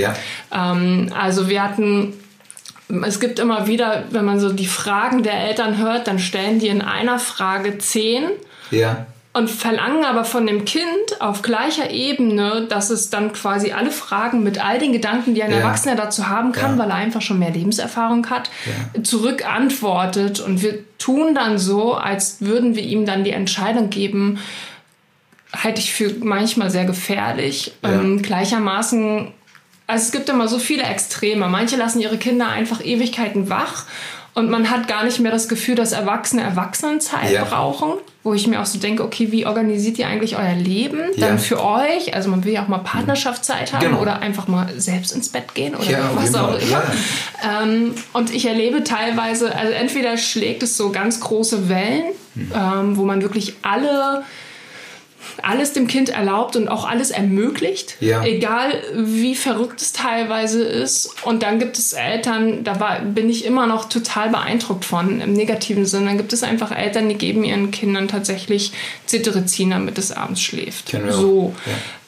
[0.54, 2.12] Ähm, also wir hatten
[3.05, 6.68] es gibt immer wieder, wenn man so die Fragen der Eltern hört, dann stellen die
[6.68, 8.24] in einer Frage zehn.
[8.70, 9.07] Ja.
[9.35, 14.42] Und verlangen aber von dem Kind auf gleicher Ebene, dass es dann quasi alle Fragen
[14.42, 15.59] mit all den Gedanken, die ein ja.
[15.59, 16.83] Erwachsener dazu haben kann, ja.
[16.83, 19.02] weil er einfach schon mehr Lebenserfahrung hat, ja.
[19.02, 20.40] zurückantwortet.
[20.40, 24.38] Und wir tun dann so, als würden wir ihm dann die Entscheidung geben,
[25.55, 27.72] halte ich für manchmal sehr gefährlich.
[27.83, 29.33] Ähm, gleichermaßen
[29.87, 31.49] also es gibt immer so viele Extreme.
[31.49, 33.87] Manche lassen ihre Kinder einfach Ewigkeiten wach
[34.35, 37.45] und man hat gar nicht mehr das Gefühl, dass Erwachsene Erwachsenenzeit ja.
[37.45, 37.92] brauchen.
[38.23, 41.27] Wo ich mir auch so denke, okay, wie organisiert ihr eigentlich euer Leben ja.
[41.27, 42.14] dann für euch?
[42.14, 44.01] Also man will ja auch mal Partnerschaftszeit haben genau.
[44.01, 46.83] oder einfach mal selbst ins Bett gehen oder ja, was auch immer.
[47.62, 52.05] Ähm, und ich erlebe teilweise, also entweder schlägt es so ganz große Wellen,
[52.37, 52.53] mhm.
[52.55, 54.23] ähm, wo man wirklich alle
[55.42, 58.22] alles dem Kind erlaubt und auch alles ermöglicht, ja.
[58.24, 61.14] egal wie verrückt es teilweise ist.
[61.24, 65.32] Und dann gibt es Eltern, da war, bin ich immer noch total beeindruckt von, im
[65.32, 66.06] negativen Sinne.
[66.06, 68.72] Dann gibt es einfach Eltern, die geben ihren Kindern tatsächlich
[69.06, 70.90] Cetirizin, damit es abends schläft.
[70.90, 71.12] Genau.
[71.12, 71.54] So.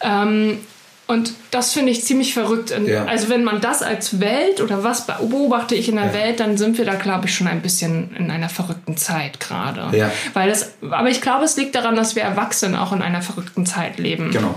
[0.03, 0.22] Ja.
[0.22, 0.59] Ähm,
[1.07, 2.75] Und das finde ich ziemlich verrückt.
[2.87, 3.05] Ja.
[3.05, 6.14] Also wenn man das als Welt oder was beobachte ich in der ja.
[6.14, 9.95] Welt, dann sind wir da, glaube ich, schon ein bisschen in einer verrückten Zeit gerade.
[9.97, 10.11] Ja.
[10.33, 13.67] Weil das, aber ich glaube, es liegt daran, dass wir Erwachsene auch in einer verrückten
[13.67, 14.31] Zeit leben.
[14.31, 14.55] Genau.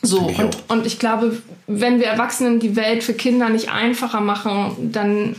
[0.00, 4.92] So, und, und ich glaube, wenn wir Erwachsenen die Welt für Kinder nicht einfacher machen,
[4.92, 5.34] dann,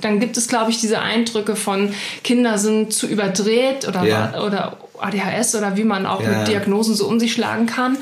[0.00, 4.40] dann gibt es, glaube ich, diese Eindrücke von Kinder sind zu überdreht oder, ja.
[4.40, 7.98] oder ADHS oder wie man auch mit Diagnosen so um sich schlagen kann.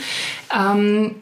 [0.54, 1.14] Ähm,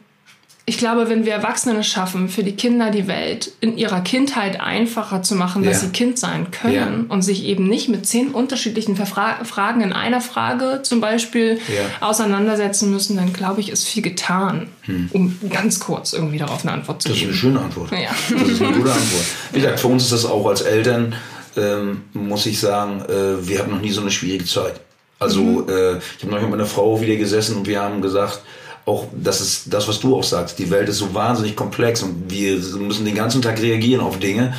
[0.71, 4.61] ich glaube, wenn wir Erwachsene es schaffen, für die Kinder die Welt in ihrer Kindheit
[4.61, 5.87] einfacher zu machen, dass ja.
[5.87, 6.73] sie Kind sein können
[7.09, 7.13] ja.
[7.13, 12.07] und sich eben nicht mit zehn unterschiedlichen Verfra Fragen in einer Frage zum Beispiel ja.
[12.07, 15.09] auseinandersetzen müssen, dann glaube ich, ist viel getan, hm.
[15.11, 17.31] um ganz kurz irgendwie darauf eine Antwort zu das geben.
[17.31, 17.91] Das ist eine schöne Antwort.
[17.91, 19.25] Das ist eine gute Antwort.
[19.51, 21.15] Wie gesagt, für uns ist das auch als Eltern,
[21.57, 24.79] ähm, muss ich sagen, äh, wir hatten noch nie so eine schwierige Zeit.
[25.21, 25.69] Also mhm.
[25.69, 28.41] äh, ich habe neulich mit meiner Frau wieder gesessen und wir haben gesagt,
[28.85, 30.57] auch das ist das, was du auch sagst.
[30.57, 34.55] Die Welt ist so wahnsinnig komplex und wir müssen den ganzen Tag reagieren auf Dinge.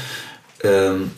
[0.62, 1.10] Ähm,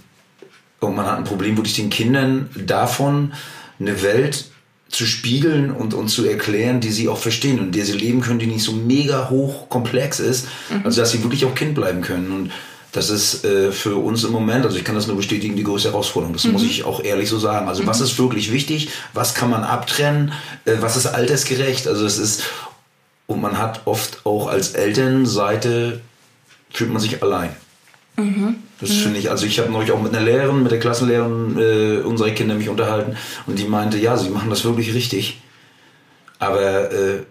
[0.80, 3.35] und man hat ein Problem, wirklich den Kindern davon
[3.78, 4.46] eine Welt
[4.88, 8.38] zu spiegeln und, und zu erklären, die sie auch verstehen und der sie leben können,
[8.38, 10.83] die nicht so mega hoch komplex ist, mhm.
[10.85, 12.33] also dass sie wirklich auch Kind bleiben können.
[12.33, 12.50] Und
[12.94, 15.90] das ist äh, für uns im Moment, also ich kann das nur bestätigen, die größte
[15.90, 16.33] Herausforderung.
[16.33, 16.52] Das mhm.
[16.52, 17.68] muss ich auch ehrlich so sagen.
[17.68, 17.88] Also mhm.
[17.88, 18.88] was ist wirklich wichtig?
[19.12, 20.33] Was kann man abtrennen?
[20.64, 21.88] Äh, was ist altersgerecht?
[21.88, 22.44] Also es ist
[23.26, 26.02] und man hat oft auch als Elternseite,
[26.70, 27.50] fühlt man sich allein.
[28.16, 28.57] Mhm.
[28.80, 32.02] Das finde ich, also ich habe neulich auch mit einer Lehrerin, mit der Klassenlehrerin äh,
[32.02, 35.40] unserer Kinder mich unterhalten und die meinte, ja, sie machen das wirklich richtig.
[36.38, 37.22] Aber äh,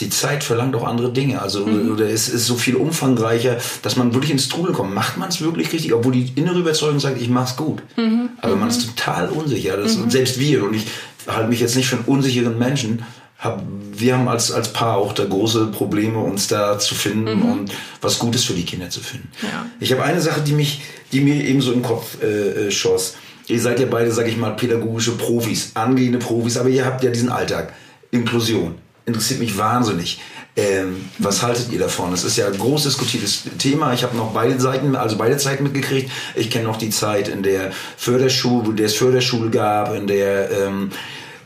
[0.00, 1.40] die Zeit verlangt auch andere Dinge.
[1.40, 1.92] Also mhm.
[1.92, 4.94] oder es ist so viel umfangreicher, dass man wirklich ins Trudel kommt.
[4.94, 7.82] Macht man es wirklich richtig, obwohl die innere Überzeugung sagt, ich mach's gut.
[7.96, 8.30] Mhm.
[8.40, 8.96] Aber man ist mhm.
[8.96, 9.76] total unsicher.
[9.76, 10.10] Das, mhm.
[10.10, 10.86] Selbst wir und ich
[11.26, 13.04] halte mich jetzt nicht für einen unsicheren Menschen,
[13.38, 17.42] hab, wir haben als, als Paar auch da große Probleme, uns da zu finden mhm.
[17.42, 19.30] und was Gutes für die Kinder zu finden.
[19.42, 19.66] Ja.
[19.80, 20.82] Ich habe eine Sache, die mich,
[21.12, 23.14] die mir eben so im Kopf äh, äh, schoss.
[23.46, 27.10] Ihr seid ja beide, sag ich mal, pädagogische Profis, angehende Profis, aber ihr habt ja
[27.10, 27.72] diesen Alltag.
[28.10, 28.74] Inklusion.
[29.10, 30.20] Interessiert mich wahnsinnig.
[30.56, 32.12] Ähm, was haltet ihr davon?
[32.12, 33.92] Das ist ja ein groß diskutiertes Thema.
[33.92, 36.10] Ich habe noch beide Seiten, also beide Zeiten mitgekriegt.
[36.36, 40.90] Ich kenne noch die Zeit, in der Förderschule, wo es Förderschule gab, in der ähm,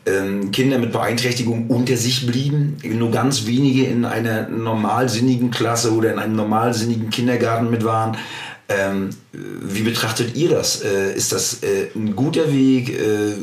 [0.05, 2.77] ähm, Kinder mit Beeinträchtigung unter sich blieben.
[2.83, 8.19] Nur ganz wenige in einer normalsinnigen Klasse oder in einem normalsinnigen Kindergarten mit waren.
[8.69, 10.83] Ähm, wie betrachtet ihr das?
[10.83, 12.91] Äh, ist das äh, ein guter Weg?
[12.91, 13.35] Äh,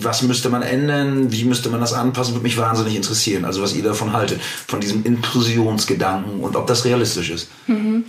[0.00, 1.32] was müsste man ändern?
[1.32, 2.34] Wie müsste man das anpassen?
[2.34, 3.44] Würde mich wahnsinnig interessieren.
[3.44, 7.48] Also was ihr davon haltet, von diesem Inklusionsgedanken und ob das realistisch ist.
[7.66, 8.04] Mhm.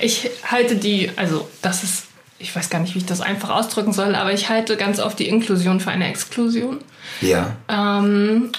[0.00, 2.04] Ich halte die, also das ist
[2.38, 5.18] ich weiß gar nicht, wie ich das einfach ausdrücken soll, aber ich halte ganz oft
[5.18, 6.80] die Inklusion für eine Exklusion.
[7.22, 7.56] Ja.
[7.68, 8.50] Ähm,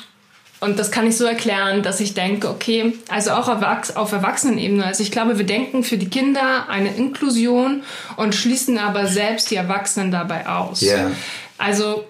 [0.59, 4.83] und das kann ich so erklären, dass ich denke, okay, also auch auf Erwachsenenebene.
[4.83, 7.83] Also ich glaube, wir denken für die Kinder eine Inklusion
[8.15, 10.81] und schließen aber selbst die Erwachsenen dabei aus.
[10.81, 11.11] Ja.
[11.57, 12.05] Also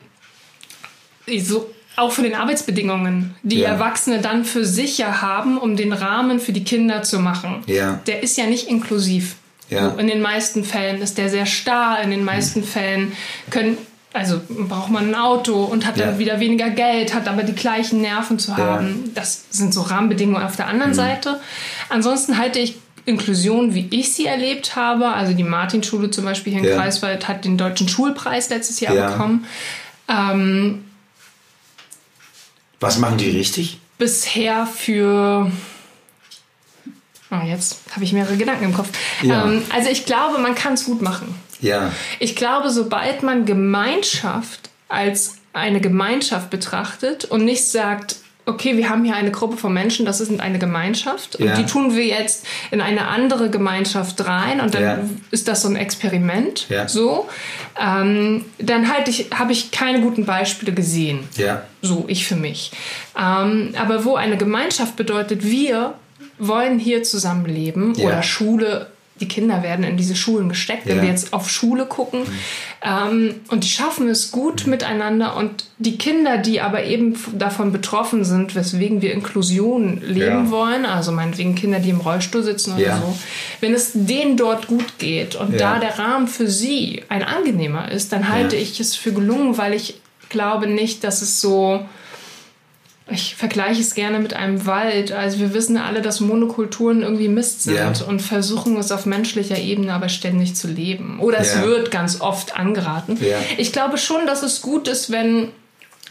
[1.40, 3.70] so, auch für den Arbeitsbedingungen, die ja.
[3.70, 7.64] Erwachsene dann für sich ja haben, um den Rahmen für die Kinder zu machen.
[7.68, 8.02] Ja.
[8.06, 9.36] Der ist ja nicht inklusiv.
[9.68, 9.96] Ja.
[9.98, 12.66] in den meisten Fällen ist der sehr starr, in den meisten mhm.
[12.66, 13.12] Fällen
[13.50, 13.80] können,
[14.14, 16.06] also braucht man ein Auto und hat ja.
[16.06, 19.12] dann wieder weniger Geld, hat aber die gleichen Nerven zu haben.
[19.16, 20.96] Das sind so Rahmenbedingungen auf der anderen mhm.
[20.96, 21.40] Seite.
[21.90, 26.62] Ansonsten halte ich Inklusion, wie ich sie erlebt habe, also die Martinschule zum Beispiel hier
[26.64, 26.76] in ja.
[26.76, 29.46] Greifswald hat den Deutschen Schulpreis letztes Jahr bekommen.
[30.08, 30.86] Ähm,
[32.86, 33.80] Was machen die richtig?
[33.98, 35.52] Bisher für
[37.32, 38.90] Oh, jetzt habe ich mehrere Gedanken im Kopf.
[39.24, 39.46] Ja.
[39.46, 41.34] Ähm, also ich glaube, man kann es gut machen.
[41.62, 41.92] Ja.
[42.20, 49.04] Ich glaube, sobald man Gemeinschaft als eine Gemeinschaft betrachtet und nicht sagt, okay, wir haben
[49.04, 51.56] hier eine Gruppe von Menschen, das ist eine Gemeinschaft und ja.
[51.56, 55.00] die tun wir jetzt in eine andere Gemeinschaft rein und dann ja.
[55.32, 56.68] ist das so ein Experiment.
[56.70, 56.88] Ja.
[56.88, 57.28] So,
[57.80, 61.28] ähm, dann halt ich, habe ich keine guten Beispiele gesehen.
[61.82, 62.72] So ich für mich.
[63.18, 65.96] Ähm, aber wo eine Gemeinschaft bedeutet, wir
[66.38, 68.88] wollen hier zusammenleben oder Schule.
[69.22, 71.04] Die Kinder werden in diese Schulen gesteckt, wenn ja.
[71.04, 72.22] wir jetzt auf Schule gucken.
[72.22, 72.28] Mhm.
[72.82, 74.72] Ähm, und die schaffen es gut mhm.
[74.72, 75.38] miteinander.
[75.38, 80.52] Und die Kinder, die aber eben davon betroffen sind, weswegen wir Inklusion leben ja.
[80.52, 83.18] wollen, also meinetwegen Kinder, die im Rollstuhl sitzen oder so,
[83.62, 88.12] wenn es denen dort gut geht und da der Rahmen für sie ein angenehmer ist,
[88.12, 91.86] dann halte ich es für gelungen, weil ich glaube nicht, dass es so
[93.08, 95.12] ich vergleiche es gerne mit einem Wald.
[95.12, 97.94] Also wir wissen alle, dass Monokulturen irgendwie Mist sind yeah.
[98.08, 101.20] und versuchen es auf menschlicher Ebene aber ständig zu leben.
[101.20, 101.66] Oder es yeah.
[101.66, 103.18] wird ganz oft angeraten.
[103.22, 103.42] Yeah.
[103.58, 105.50] Ich glaube schon, dass es gut ist, wenn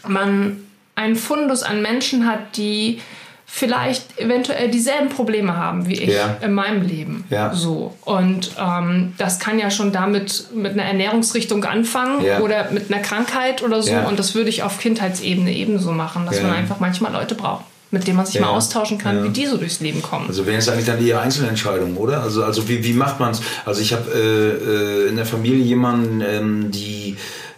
[0.07, 0.57] man
[0.95, 3.01] einen Fundus an Menschen hat, die
[3.47, 6.37] vielleicht eventuell dieselben Probleme haben wie ich Ja.
[6.41, 7.25] in meinem Leben.
[7.29, 7.53] Ja.
[7.53, 7.93] So.
[8.03, 12.39] Und ähm, das kann ja schon damit mit einer Ernährungsrichtung anfangen Ja.
[12.39, 13.93] oder mit einer Krankheit oder so.
[13.93, 18.07] Und das würde ich auf Kindheitsebene ebenso machen, dass man einfach manchmal Leute braucht, mit
[18.07, 18.41] denen man sich Ja.
[18.41, 19.23] mal austauschen kann, Ja.
[19.23, 20.25] wie die so durchs Leben kommen.
[20.27, 22.21] Also wären es eigentlich dann eher Einzelentscheidungen, oder?
[22.23, 23.41] Also, also wie, wie macht man es?
[23.65, 27.15] Also ich habe äh, äh, in der Familie jemanden, ähm, die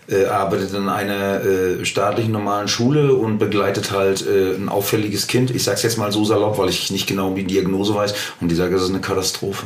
[0.10, 5.52] äh, arbeitet in einer äh, staatlichen normalen Schule und begleitet halt äh, ein auffälliges Kind.
[5.52, 8.14] Ich sag's jetzt mal so salopp, weil ich nicht genau die Diagnose weiß.
[8.40, 9.66] Und die sagt, es ist eine Katastrophe.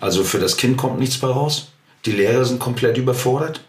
[0.00, 1.68] Also für das Kind kommt nichts bei raus.
[2.06, 3.62] Die Lehrer sind komplett überfordert.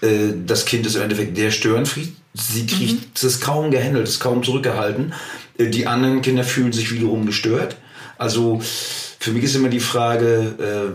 [0.00, 2.14] Äh, das Kind ist im Endeffekt der Störenfried.
[2.34, 5.12] Sie kriegt es kaum gehandelt, es kaum zurückgehalten.
[5.58, 7.76] Äh, Die anderen Kinder fühlen sich wiederum gestört.
[8.18, 8.60] Also
[9.18, 10.94] für mich ist immer die Frage,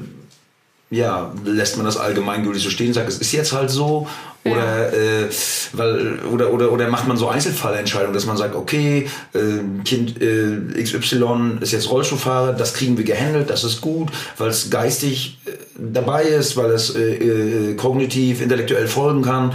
[0.92, 4.08] äh, ja, lässt man das allgemeingültig so stehen, sagt, es ist jetzt halt so,
[4.46, 5.30] oder, äh,
[5.74, 10.82] weil, oder, oder, oder macht man so Einzelfallentscheidungen, dass man sagt, okay, äh, Kind äh,
[10.82, 15.52] XY ist jetzt Rollstuhlfahrer, das kriegen wir gehandelt, das ist gut, weil es geistig äh,
[15.78, 19.54] dabei ist, weil es äh, äh, kognitiv, intellektuell folgen kann.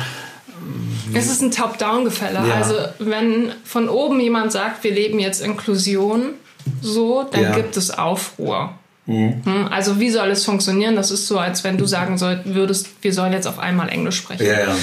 [1.15, 2.41] Es ist ein Top-Down-Gefälle.
[2.47, 2.55] Ja.
[2.55, 6.35] Also wenn von oben jemand sagt, wir leben jetzt Inklusion,
[6.83, 7.55] so, dann Ja.
[7.57, 8.75] gibt es Aufruhr.
[9.11, 10.95] Hm, Also wie soll es funktionieren?
[10.97, 14.17] Das ist so, als wenn du sagen soll, würdest, wir sollen jetzt auf einmal Englisch
[14.19, 14.47] sprechen.
[14.47, 14.77] Ja, ja.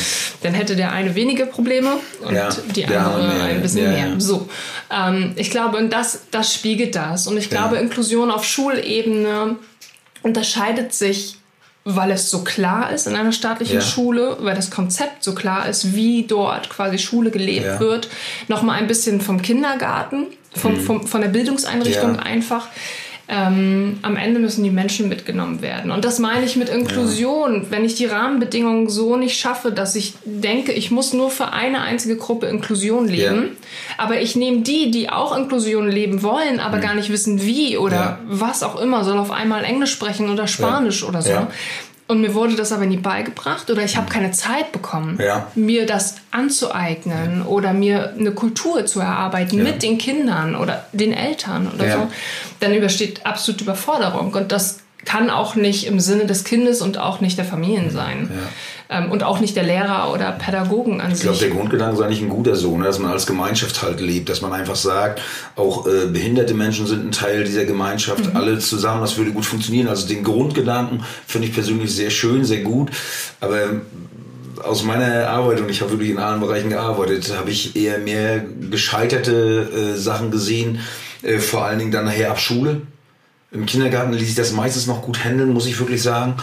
[0.44, 1.92] Dann hätte der eine wenige Probleme
[2.26, 4.16] und Ja, die der andere ein bisschen mehr.
[4.20, 4.48] So,
[4.92, 7.28] ähm, ich glaube, und das, das spiegelt das.
[7.28, 9.56] Und ich glaube, Inklusion auf Schulebene
[10.24, 11.36] unterscheidet sich,
[11.86, 13.82] weil es so klar ist in einer staatlichen Ja.
[13.82, 17.80] Schule, weil das Konzept so klar ist, wie dort quasi Schule gelebt Ja.
[17.80, 18.10] wird,
[18.50, 22.16] noch mal ein bisschen vom Kindergarten, vom, vom, von der Bildungseinrichtung Mhm.
[22.18, 22.24] Ja.
[22.24, 22.68] einfach.
[23.30, 25.92] Ähm, am Ende müssen die Menschen mitgenommen werden.
[25.92, 27.66] Und das meine ich mit Inklusion.
[27.70, 31.82] Wenn ich die Rahmenbedingungen so nicht schaffe, dass ich denke, ich muss nur für eine
[31.82, 34.04] einzige Gruppe Inklusion leben, Ja.
[34.04, 37.98] aber ich nehme die, die auch Inklusion leben wollen, aber gar nicht wissen wie oder
[38.24, 38.32] Mhm.
[38.32, 38.40] Ja.
[38.48, 41.32] was auch immer, soll auf einmal Englisch sprechen oder Spanisch oder so.
[42.08, 45.48] Und mir wurde das aber nie beigebracht oder ich habe keine Zeit bekommen, Ja.
[45.56, 49.64] mir das anzueignen oder mir eine Kultur zu erarbeiten Ja.
[49.64, 51.94] mit den Kindern oder den Eltern oder Ja.
[51.94, 52.08] so,
[52.62, 54.34] dann übersteht absolute Überforderung.
[54.34, 58.30] Und das kann auch nicht im Sinne des Kindes und auch nicht der Familien sein.
[58.90, 61.48] Ähm, und auch nicht der Lehrer oder Pädagogen an Ich glaube, sich.
[61.48, 62.86] der Grundgedanke ist eigentlich ein guter so, ne?
[62.86, 65.22] dass man als Gemeinschaft halt lebt, dass man einfach sagt,
[65.56, 69.88] auch äh, behinderte Menschen sind ein Teil dieser Gemeinschaft, alle zusammen, das würde gut funktionieren.
[69.88, 72.92] Also den Grundgedanken finde ich persönlich sehr schön, sehr gut,
[73.42, 73.82] aber ähm,
[74.64, 78.44] aus meiner Arbeit, und ich habe wirklich in allen Bereichen gearbeitet, habe ich eher mehr
[78.72, 80.80] gescheiterte äh, Sachen gesehen,
[81.22, 82.82] äh, vor allen Dingen dann nachher ab Schule.
[83.52, 86.36] Im Kindergarten ließ ich das meistens noch gut handeln, muss ich wirklich sagen.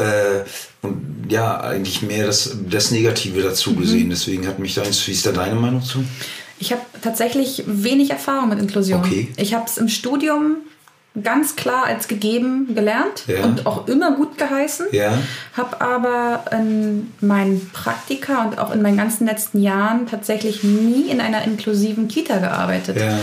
[0.00, 0.44] Äh,
[0.82, 4.10] und ja, eigentlich mehr das, das Negative dazu gesehen.
[4.10, 6.04] Deswegen hat mich da, wie ist da deine Meinung zu?
[6.58, 9.00] Ich habe tatsächlich wenig Erfahrung mit Inklusion.
[9.00, 9.28] Okay.
[9.36, 10.56] Ich habe es im Studium
[11.22, 13.44] ganz klar als gegeben gelernt Ja.
[13.44, 14.86] und auch immer gut geheißen.
[14.92, 15.18] Ja.
[15.56, 21.20] Habe aber in meinen Praktika und auch in meinen ganzen letzten Jahren tatsächlich nie in
[21.20, 22.96] einer inklusiven Kita gearbeitet.
[22.98, 23.18] Ja.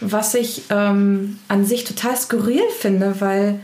[0.00, 3.60] Was ich ähm, an sich total skurril finde, weil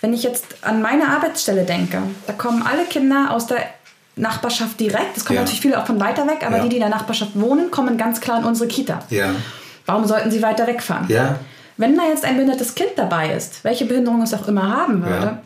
[0.00, 3.58] wenn ich jetzt an meine Arbeitsstelle denke, da kommen alle Kinder aus der
[4.16, 5.16] Nachbarschaft direkt.
[5.16, 5.42] Es kommen Ja.
[5.42, 6.62] natürlich viele auch von weiter weg, aber Ja.
[6.62, 9.00] die, die in der Nachbarschaft wohnen, kommen ganz klar in unsere Kita.
[9.10, 9.34] Ja.
[9.86, 11.08] Warum sollten sie weiter wegfahren?
[11.76, 15.38] Wenn da jetzt ein behindertes Kind dabei ist, welche Behinderung es auch immer haben würde,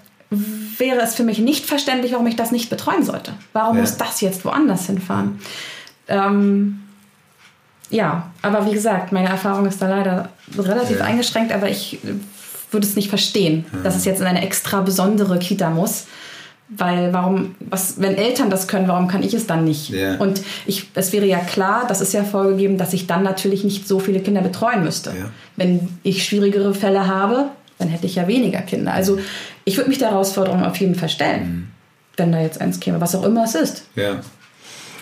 [0.78, 3.32] wäre es für mich nicht verständlich, warum ich das nicht betreuen sollte.
[3.52, 5.38] Warum muss das jetzt woanders hinfahren?
[6.08, 6.80] Ähm,
[7.90, 11.98] ja, aber wie gesagt, meine Erfahrung ist da leider relativ eingeschränkt, aber ich
[12.74, 16.06] würde es nicht verstehen, dass es jetzt in eine extra besondere Kita muss.
[16.68, 19.90] Weil warum, was, wenn Eltern das können, warum kann ich es dann nicht?
[19.90, 20.16] Ja.
[20.16, 23.86] Und ich, es wäre ja klar, das ist ja vorgegeben, dass ich dann natürlich nicht
[23.86, 25.10] so viele Kinder betreuen müsste.
[25.10, 25.30] Ja.
[25.56, 28.94] Wenn ich schwierigere Fälle habe, dann hätte ich ja weniger Kinder.
[28.94, 29.18] Also
[29.64, 31.70] ich würde mich der Herausforderung auf jeden Fall stellen,
[32.16, 33.84] wenn da jetzt eins käme, was auch immer es ist.
[33.94, 34.20] Ja.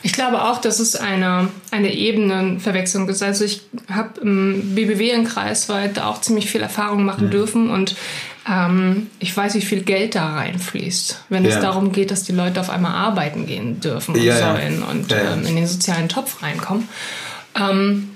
[0.02, 3.22] Ich glaube auch, dass es eine, eine Ebenenverwechslung ist.
[3.22, 7.94] Also ich habe im BBW in Kreiswald da auch ziemlich viel Erfahrung machen dürfen und
[8.50, 11.60] ähm, ich weiß, wie viel Geld da reinfließt, wenn es Ja.
[11.60, 15.18] darum geht, dass die Leute auf einmal arbeiten gehen dürfen und Ja, sollen und Ja,
[15.22, 15.32] ja.
[15.34, 16.88] Ähm, in den sozialen Topf reinkommen.
[17.54, 18.08] Ähm,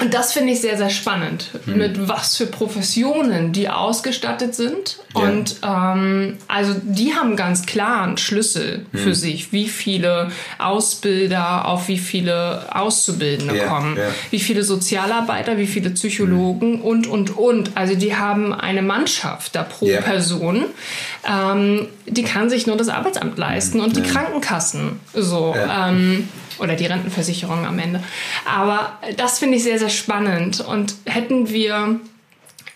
[0.00, 1.76] und das finde ich sehr, sehr spannend, Mhm.
[1.76, 4.98] mit was für Professionen die ausgestattet sind.
[5.14, 5.22] Ja.
[5.22, 8.98] Und ähm, also die haben ganz klar einen Schlüssel Mhm.
[8.98, 14.02] für sich, wie viele Ausbilder auf wie viele Auszubildende Ja, kommen, ja.
[14.30, 17.70] wie viele Sozialarbeiter, wie viele Psychologen und, und, und.
[17.76, 19.86] Also die haben eine Mannschaft da pro.
[19.86, 20.64] Person.
[21.26, 25.00] Ähm, die kann sich nur das Arbeitsamt leisten und die Krankenkassen.
[25.14, 25.54] So.
[25.56, 28.02] Ähm, oder die Rentenversicherung am Ende.
[28.44, 30.60] Aber das finde ich sehr, sehr spannend.
[30.60, 32.00] Und hätten wir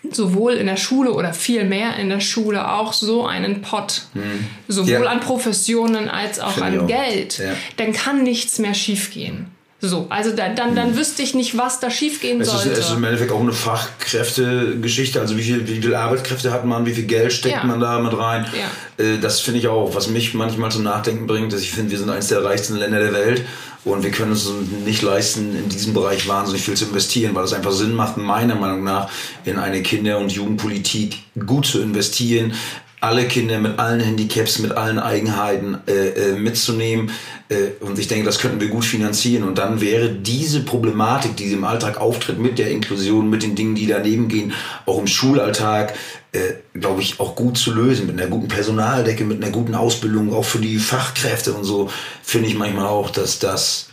[0.09, 4.47] sowohl in der Schule oder viel mehr in der Schule auch so einen Pot, hm.
[4.67, 5.11] sowohl ja.
[5.11, 7.53] an Professionen als auch Find an Geld, ja.
[7.77, 9.47] dann kann nichts mehr schiefgehen.
[9.83, 10.97] So, also dann, dann, dann hm.
[10.97, 12.69] wüsste ich nicht, was da schiefgehen es sollte.
[12.69, 15.19] Ist, es ist im Endeffekt auch eine Fachkräftegeschichte.
[15.19, 17.63] Also wie viel, wie viel Arbeitskräfte hat man, wie viel Geld steckt ja.
[17.63, 18.45] man da mit rein.
[18.53, 19.03] Ja.
[19.03, 21.97] Äh, das finde ich auch, was mich manchmal zum Nachdenken bringt, dass ich finde, wir
[21.97, 23.43] sind eines der reichsten Länder der Welt
[23.83, 27.45] und wir können es uns nicht leisten, in diesem Bereich wahnsinnig viel zu investieren, weil
[27.45, 29.09] es einfach Sinn macht, meiner Meinung nach,
[29.45, 31.17] in eine Kinder- und Jugendpolitik
[31.47, 32.53] gut zu investieren,
[33.01, 37.09] alle Kinder mit allen Handicaps, mit allen Eigenheiten äh, äh, mitzunehmen.
[37.49, 39.43] Äh, und ich denke, das könnten wir gut finanzieren.
[39.43, 43.73] Und dann wäre diese Problematik, die im Alltag auftritt, mit der Inklusion, mit den Dingen,
[43.73, 44.53] die daneben gehen,
[44.85, 45.95] auch im Schulalltag,
[46.31, 48.05] äh, glaube ich, auch gut zu lösen.
[48.05, 51.89] Mit einer guten Personaldecke, mit einer guten Ausbildung, auch für die Fachkräfte und so,
[52.21, 53.89] finde ich manchmal auch, dass das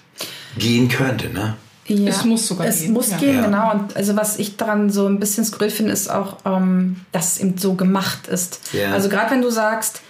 [0.58, 1.30] gehen könnte.
[1.30, 1.56] Ne?
[1.88, 2.86] Ja, es muss sogar es gehen.
[2.86, 3.16] Es muss ja.
[3.16, 3.44] gehen, ja.
[3.44, 3.72] genau.
[3.72, 7.40] Und also was ich daran so ein bisschen skurril finde, ist auch, ähm, dass es
[7.40, 8.60] eben so gemacht ist.
[8.72, 8.92] Ja.
[8.92, 10.02] Also gerade wenn du sagst,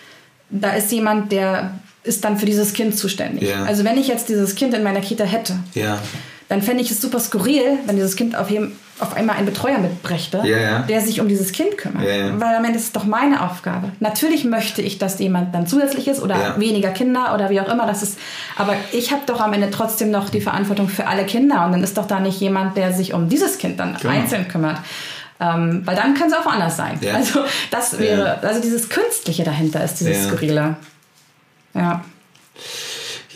[0.51, 3.49] da ist jemand, der ist dann für dieses Kind zuständig.
[3.67, 5.55] Also wenn ich jetzt dieses Kind in meiner Kita hätte,
[6.49, 9.79] dann fände ich es super skurril, wenn dieses Kind auf, jedem, auf einmal einen Betreuer
[9.79, 10.79] mitbrächte, ja, ja.
[10.81, 12.05] der sich um dieses Kind kümmert.
[12.05, 13.91] Ja, Weil am Ende ist es doch meine Aufgabe.
[14.01, 17.87] Natürlich möchte ich, dass jemand dann zusätzlich ist oder weniger Kinder oder wie auch immer
[17.87, 18.19] das ist.
[18.57, 21.83] Aber ich habe doch am Ende trotzdem noch die Verantwortung für alle Kinder und dann
[21.83, 24.15] ist doch da nicht jemand, der sich um dieses Kind dann genau.
[24.15, 24.79] einzeln kümmert.
[25.41, 26.99] Ähm, weil dann kann es auch anders sein.
[27.15, 30.77] Also das wäre, also dieses Künstliche dahinter ist dieses Skurrile.
[31.75, 32.03] Ja.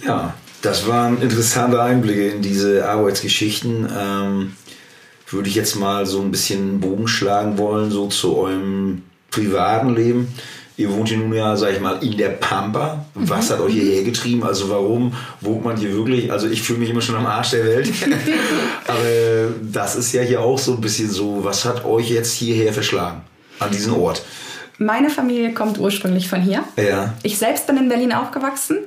[0.05, 3.89] Ja, das waren interessante Einblicke in diese Arbeitsgeschichten.
[3.97, 4.57] Ähm,
[5.29, 10.35] würde ich jetzt mal so ein bisschen Bogen schlagen wollen, so zu eurem privaten Leben.
[10.77, 13.07] Ihr wohnt hier nun ja, sag ich mal, in der Pampa.
[13.15, 13.55] Was mhm.
[13.55, 14.45] hat euch hierher getrieben?
[14.45, 16.31] Also warum wohnt man hier wirklich?
[16.31, 17.91] Also ich fühle mich immer schon am Arsch der Welt.
[18.87, 18.99] Aber
[19.63, 21.45] das ist ja hier auch so ein bisschen so.
[21.45, 23.23] Was hat euch jetzt hierher verschlagen?
[23.59, 24.23] An diesen Ort?
[24.79, 26.65] Meine Familie kommt ursprünglich von hier.
[26.77, 27.15] Ja.
[27.23, 28.79] Ich selbst bin in Berlin aufgewachsen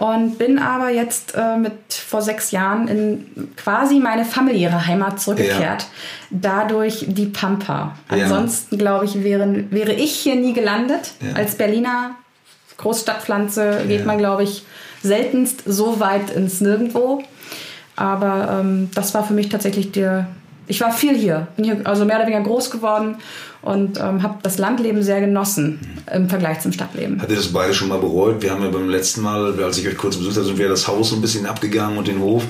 [0.00, 5.82] und bin aber jetzt äh, mit vor sechs Jahren in quasi meine familiäre Heimat zurückgekehrt.
[5.82, 5.86] Ja.
[6.30, 7.96] Dadurch die Pampa.
[8.08, 8.78] Ansonsten, ja.
[8.78, 11.12] glaube ich, wären, wäre ich hier nie gelandet.
[11.20, 11.36] Ja.
[11.36, 12.12] Als Berliner
[12.78, 14.64] Großstadtpflanze geht man, glaube ich,
[15.02, 17.22] seltenst so weit ins Nirgendwo.
[17.94, 20.28] Aber ähm, das war für mich tatsächlich der.
[20.66, 23.16] Ich war viel hier, bin hier also mehr oder weniger groß geworden
[23.62, 25.80] und ähm, habe das Landleben sehr genossen
[26.12, 27.20] im Vergleich zum Stadtleben.
[27.20, 28.40] Habt ihr das beide schon mal bereut?
[28.40, 30.86] Wir haben ja beim letzten Mal, als ich euch kurz besucht habe, sind wir das
[30.86, 32.44] Haus so ein bisschen abgegangen und den Hof.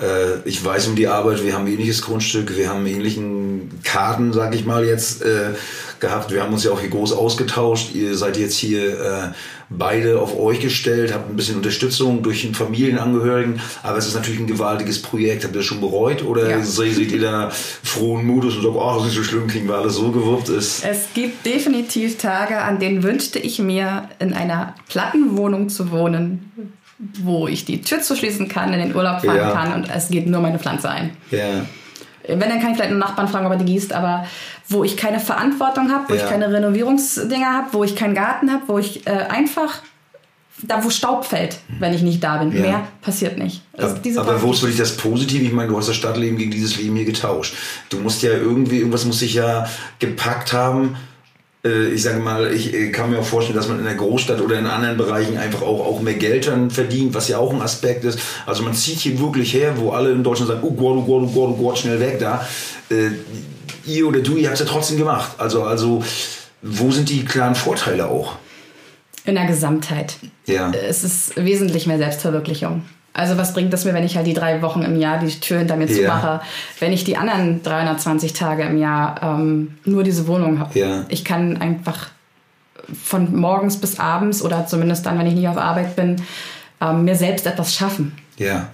[0.00, 4.32] Äh, ich weiß um die Arbeit, wir haben ein ähnliches Grundstück, wir haben ähnlichen Karten,
[4.32, 5.54] sag ich mal jetzt, äh,
[6.00, 6.30] gehabt.
[6.32, 7.94] Wir haben uns ja auch hier groß ausgetauscht.
[7.94, 9.28] Ihr seid jetzt hier äh,
[9.68, 14.40] beide auf euch gestellt, habt ein bisschen Unterstützung durch den Familienangehörigen, aber es ist natürlich
[14.40, 15.44] ein gewaltiges Projekt.
[15.44, 16.62] Habt ihr das schon bereut oder ja.
[16.62, 19.76] seht ihr da frohen Mutes und sagt, ach, das ist nicht so schlimm, kriegen wir
[19.76, 20.84] alles so gewuppt ist?
[20.84, 27.46] Es gibt definitiv Tage, an denen wünschte ich mir, in einer Plattenwohnung zu wohnen, wo
[27.46, 29.50] ich die Tür zuschließen kann, in den Urlaub fahren ja.
[29.52, 31.16] kann und es geht nur meine Pflanze ein.
[31.30, 31.64] Ja.
[32.26, 34.26] Wenn, dann kann ich vielleicht einen Nachbarn fragen, ob er die gießt, aber
[34.68, 36.22] wo ich keine Verantwortung habe, wo ja.
[36.22, 39.80] ich keine Renovierungsdinger habe, wo ich keinen Garten habe, wo ich äh, einfach
[40.62, 42.52] da wo Staub fällt, wenn ich nicht da bin.
[42.52, 42.60] Ja.
[42.60, 43.62] Mehr passiert nicht.
[43.76, 45.44] Also aber wo ist wirklich das Positive?
[45.44, 47.54] Ich meine, du hast das Stadtleben gegen dieses Leben hier getauscht.
[47.90, 50.96] Du musst ja irgendwie, irgendwas muss sich ja gepackt haben.
[51.64, 54.40] Äh, ich sage mal, ich äh, kann mir auch vorstellen, dass man in der Großstadt
[54.40, 57.62] oder in anderen Bereichen einfach auch, auch mehr Geld dann verdient, was ja auch ein
[57.62, 58.18] Aspekt ist.
[58.46, 61.22] Also man zieht hier wirklich her, wo alle in Deutschland sagen, oh Gott, oh Gott,
[61.24, 62.46] oh Gott, oh Gott, schnell weg da.
[62.90, 63.10] Äh,
[63.86, 65.32] ihr oder du, ihr habt es ja trotzdem gemacht.
[65.38, 66.02] Also, also
[66.62, 68.36] wo sind die klaren Vorteile auch?
[69.24, 70.16] In der Gesamtheit.
[70.46, 70.70] Ja.
[70.70, 72.82] Es ist wesentlich mehr Selbstverwirklichung.
[73.12, 75.58] Also was bringt es mir, wenn ich halt die drei Wochen im Jahr die Tür
[75.58, 75.96] hinter mir ja.
[75.96, 76.40] zumache,
[76.78, 80.78] wenn ich die anderen 320 Tage im Jahr ähm, nur diese Wohnung habe?
[80.78, 81.04] Ja.
[81.08, 82.10] Ich kann einfach
[83.02, 86.22] von morgens bis abends oder zumindest dann, wenn ich nicht auf Arbeit bin,
[86.80, 88.16] ähm, mir selbst etwas schaffen.
[88.36, 88.68] Ja.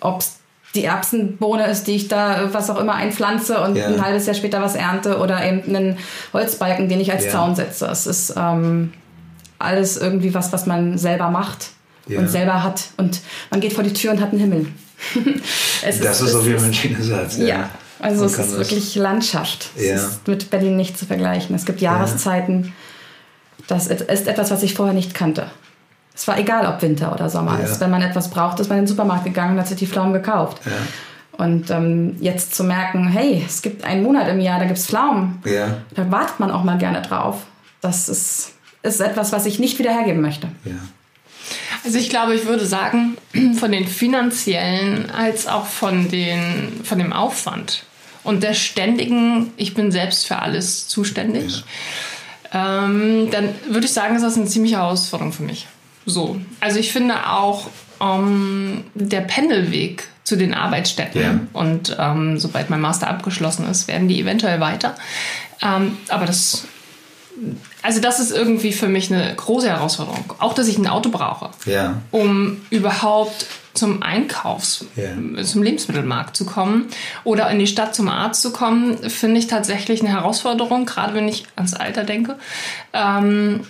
[0.00, 0.36] Ob es
[0.74, 3.86] die Erbsenbohne ist, die ich da was auch immer einpflanze und ja.
[3.86, 5.98] ein halbes Jahr später was ernte oder eben einen
[6.32, 7.32] Holzbalken, den ich als ja.
[7.32, 7.86] Zaun setze.
[7.86, 8.92] Es ist ähm,
[9.58, 11.70] alles irgendwie was, was man selber macht
[12.08, 12.18] ja.
[12.18, 12.90] und selber hat.
[12.96, 14.66] Und man geht vor die Tür und hat einen Himmel.
[15.82, 17.36] das ist, ist auf jeden Fall ein schöner Satz.
[17.38, 19.70] Ja, also man es ist wirklich Landschaft.
[19.76, 21.54] Es ist mit Berlin nicht zu vergleichen.
[21.54, 22.72] Es gibt Jahreszeiten.
[23.66, 25.50] Das ist etwas, was ich vorher nicht kannte.
[26.14, 27.66] Es war egal, ob Winter oder Sommer ja.
[27.66, 27.80] ist.
[27.80, 30.12] Wenn man etwas braucht, ist man in den Supermarkt gegangen und hat sich die Pflaumen
[30.12, 30.60] gekauft.
[30.64, 30.72] Ja.
[31.44, 34.86] Und ähm, jetzt zu merken, hey, es gibt einen Monat im Jahr, da gibt es
[34.86, 35.40] Pflaumen.
[35.44, 35.76] Ja.
[35.94, 37.42] Da wartet man auch mal gerne drauf.
[37.80, 40.48] Das ist, ist etwas, was ich nicht wieder hergeben möchte.
[41.84, 43.16] Also ich glaube, ich würde sagen,
[43.58, 47.84] von den finanziellen als auch von, den, von dem Aufwand
[48.24, 51.64] und der ständigen, ich bin selbst für alles zuständig,
[52.52, 52.84] ja.
[52.84, 55.66] ähm, dann würde ich sagen, ist das eine ziemliche Herausforderung für mich.
[56.04, 56.40] So.
[56.60, 57.68] Also ich finde auch
[58.00, 61.40] ähm, der Pendelweg zu den Arbeitsstätten ja.
[61.52, 64.94] und ähm, sobald mein Master abgeschlossen ist, werden die eventuell weiter.
[65.62, 66.64] Ähm, aber das
[67.88, 70.34] also das ist irgendwie für mich eine große Herausforderung.
[70.40, 72.02] Auch, dass ich ein Auto brauche, ja.
[72.10, 75.42] um überhaupt zum Einkaufs-, ja.
[75.42, 76.88] zum Lebensmittelmarkt zu kommen
[77.24, 81.28] oder in die Stadt zum Arzt zu kommen, finde ich tatsächlich eine Herausforderung, gerade wenn
[81.28, 82.36] ich ans Alter denke.
[82.92, 83.60] Ähm,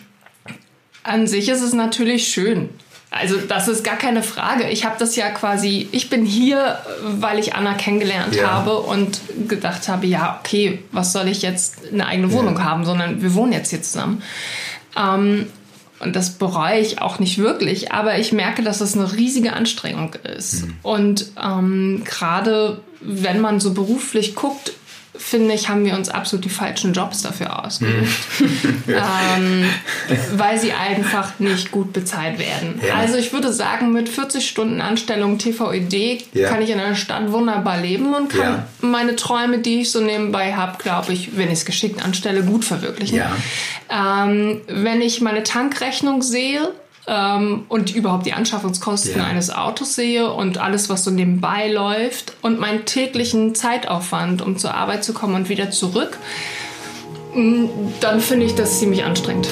[1.04, 2.70] an sich ist es natürlich schön,
[3.10, 4.68] also das ist gar keine Frage.
[4.68, 8.50] Ich habe das ja quasi, ich bin hier, weil ich Anna kennengelernt ja.
[8.50, 12.64] habe und gedacht habe, ja, okay, was soll ich jetzt eine eigene Wohnung ja.
[12.64, 14.22] haben, sondern wir wohnen jetzt hier zusammen.
[14.96, 15.46] Ähm,
[16.00, 20.14] und das bereue ich auch nicht wirklich, aber ich merke, dass das eine riesige Anstrengung
[20.36, 20.66] ist.
[20.66, 20.74] Mhm.
[20.82, 24.72] Und ähm, gerade wenn man so beruflich guckt,
[25.16, 28.06] finde ich, haben wir uns absolut die falschen Jobs dafür ausgesucht,
[28.38, 28.48] hm.
[28.88, 29.64] ähm,
[30.36, 32.80] weil sie einfach nicht gut bezahlt werden.
[32.86, 32.94] Ja.
[32.94, 36.48] Also ich würde sagen, mit 40 Stunden Anstellung TVED ja.
[36.48, 38.68] kann ich in einer Stadt wunderbar leben und kann ja.
[38.80, 42.64] meine Träume, die ich so nebenbei habe, glaube ich, wenn ich es geschickt anstelle, gut
[42.64, 43.20] verwirklichen.
[43.90, 46.72] Ähm, wenn ich meine Tankrechnung sehe,
[47.08, 49.24] ähm, und überhaupt die Anschaffungskosten ja.
[49.24, 54.74] eines Autos sehe und alles, was so nebenbei läuft und meinen täglichen Zeitaufwand, um zur
[54.74, 56.18] Arbeit zu kommen und wieder zurück,
[57.34, 57.64] mm,
[58.00, 59.48] dann finde ich das ziemlich anstrengend.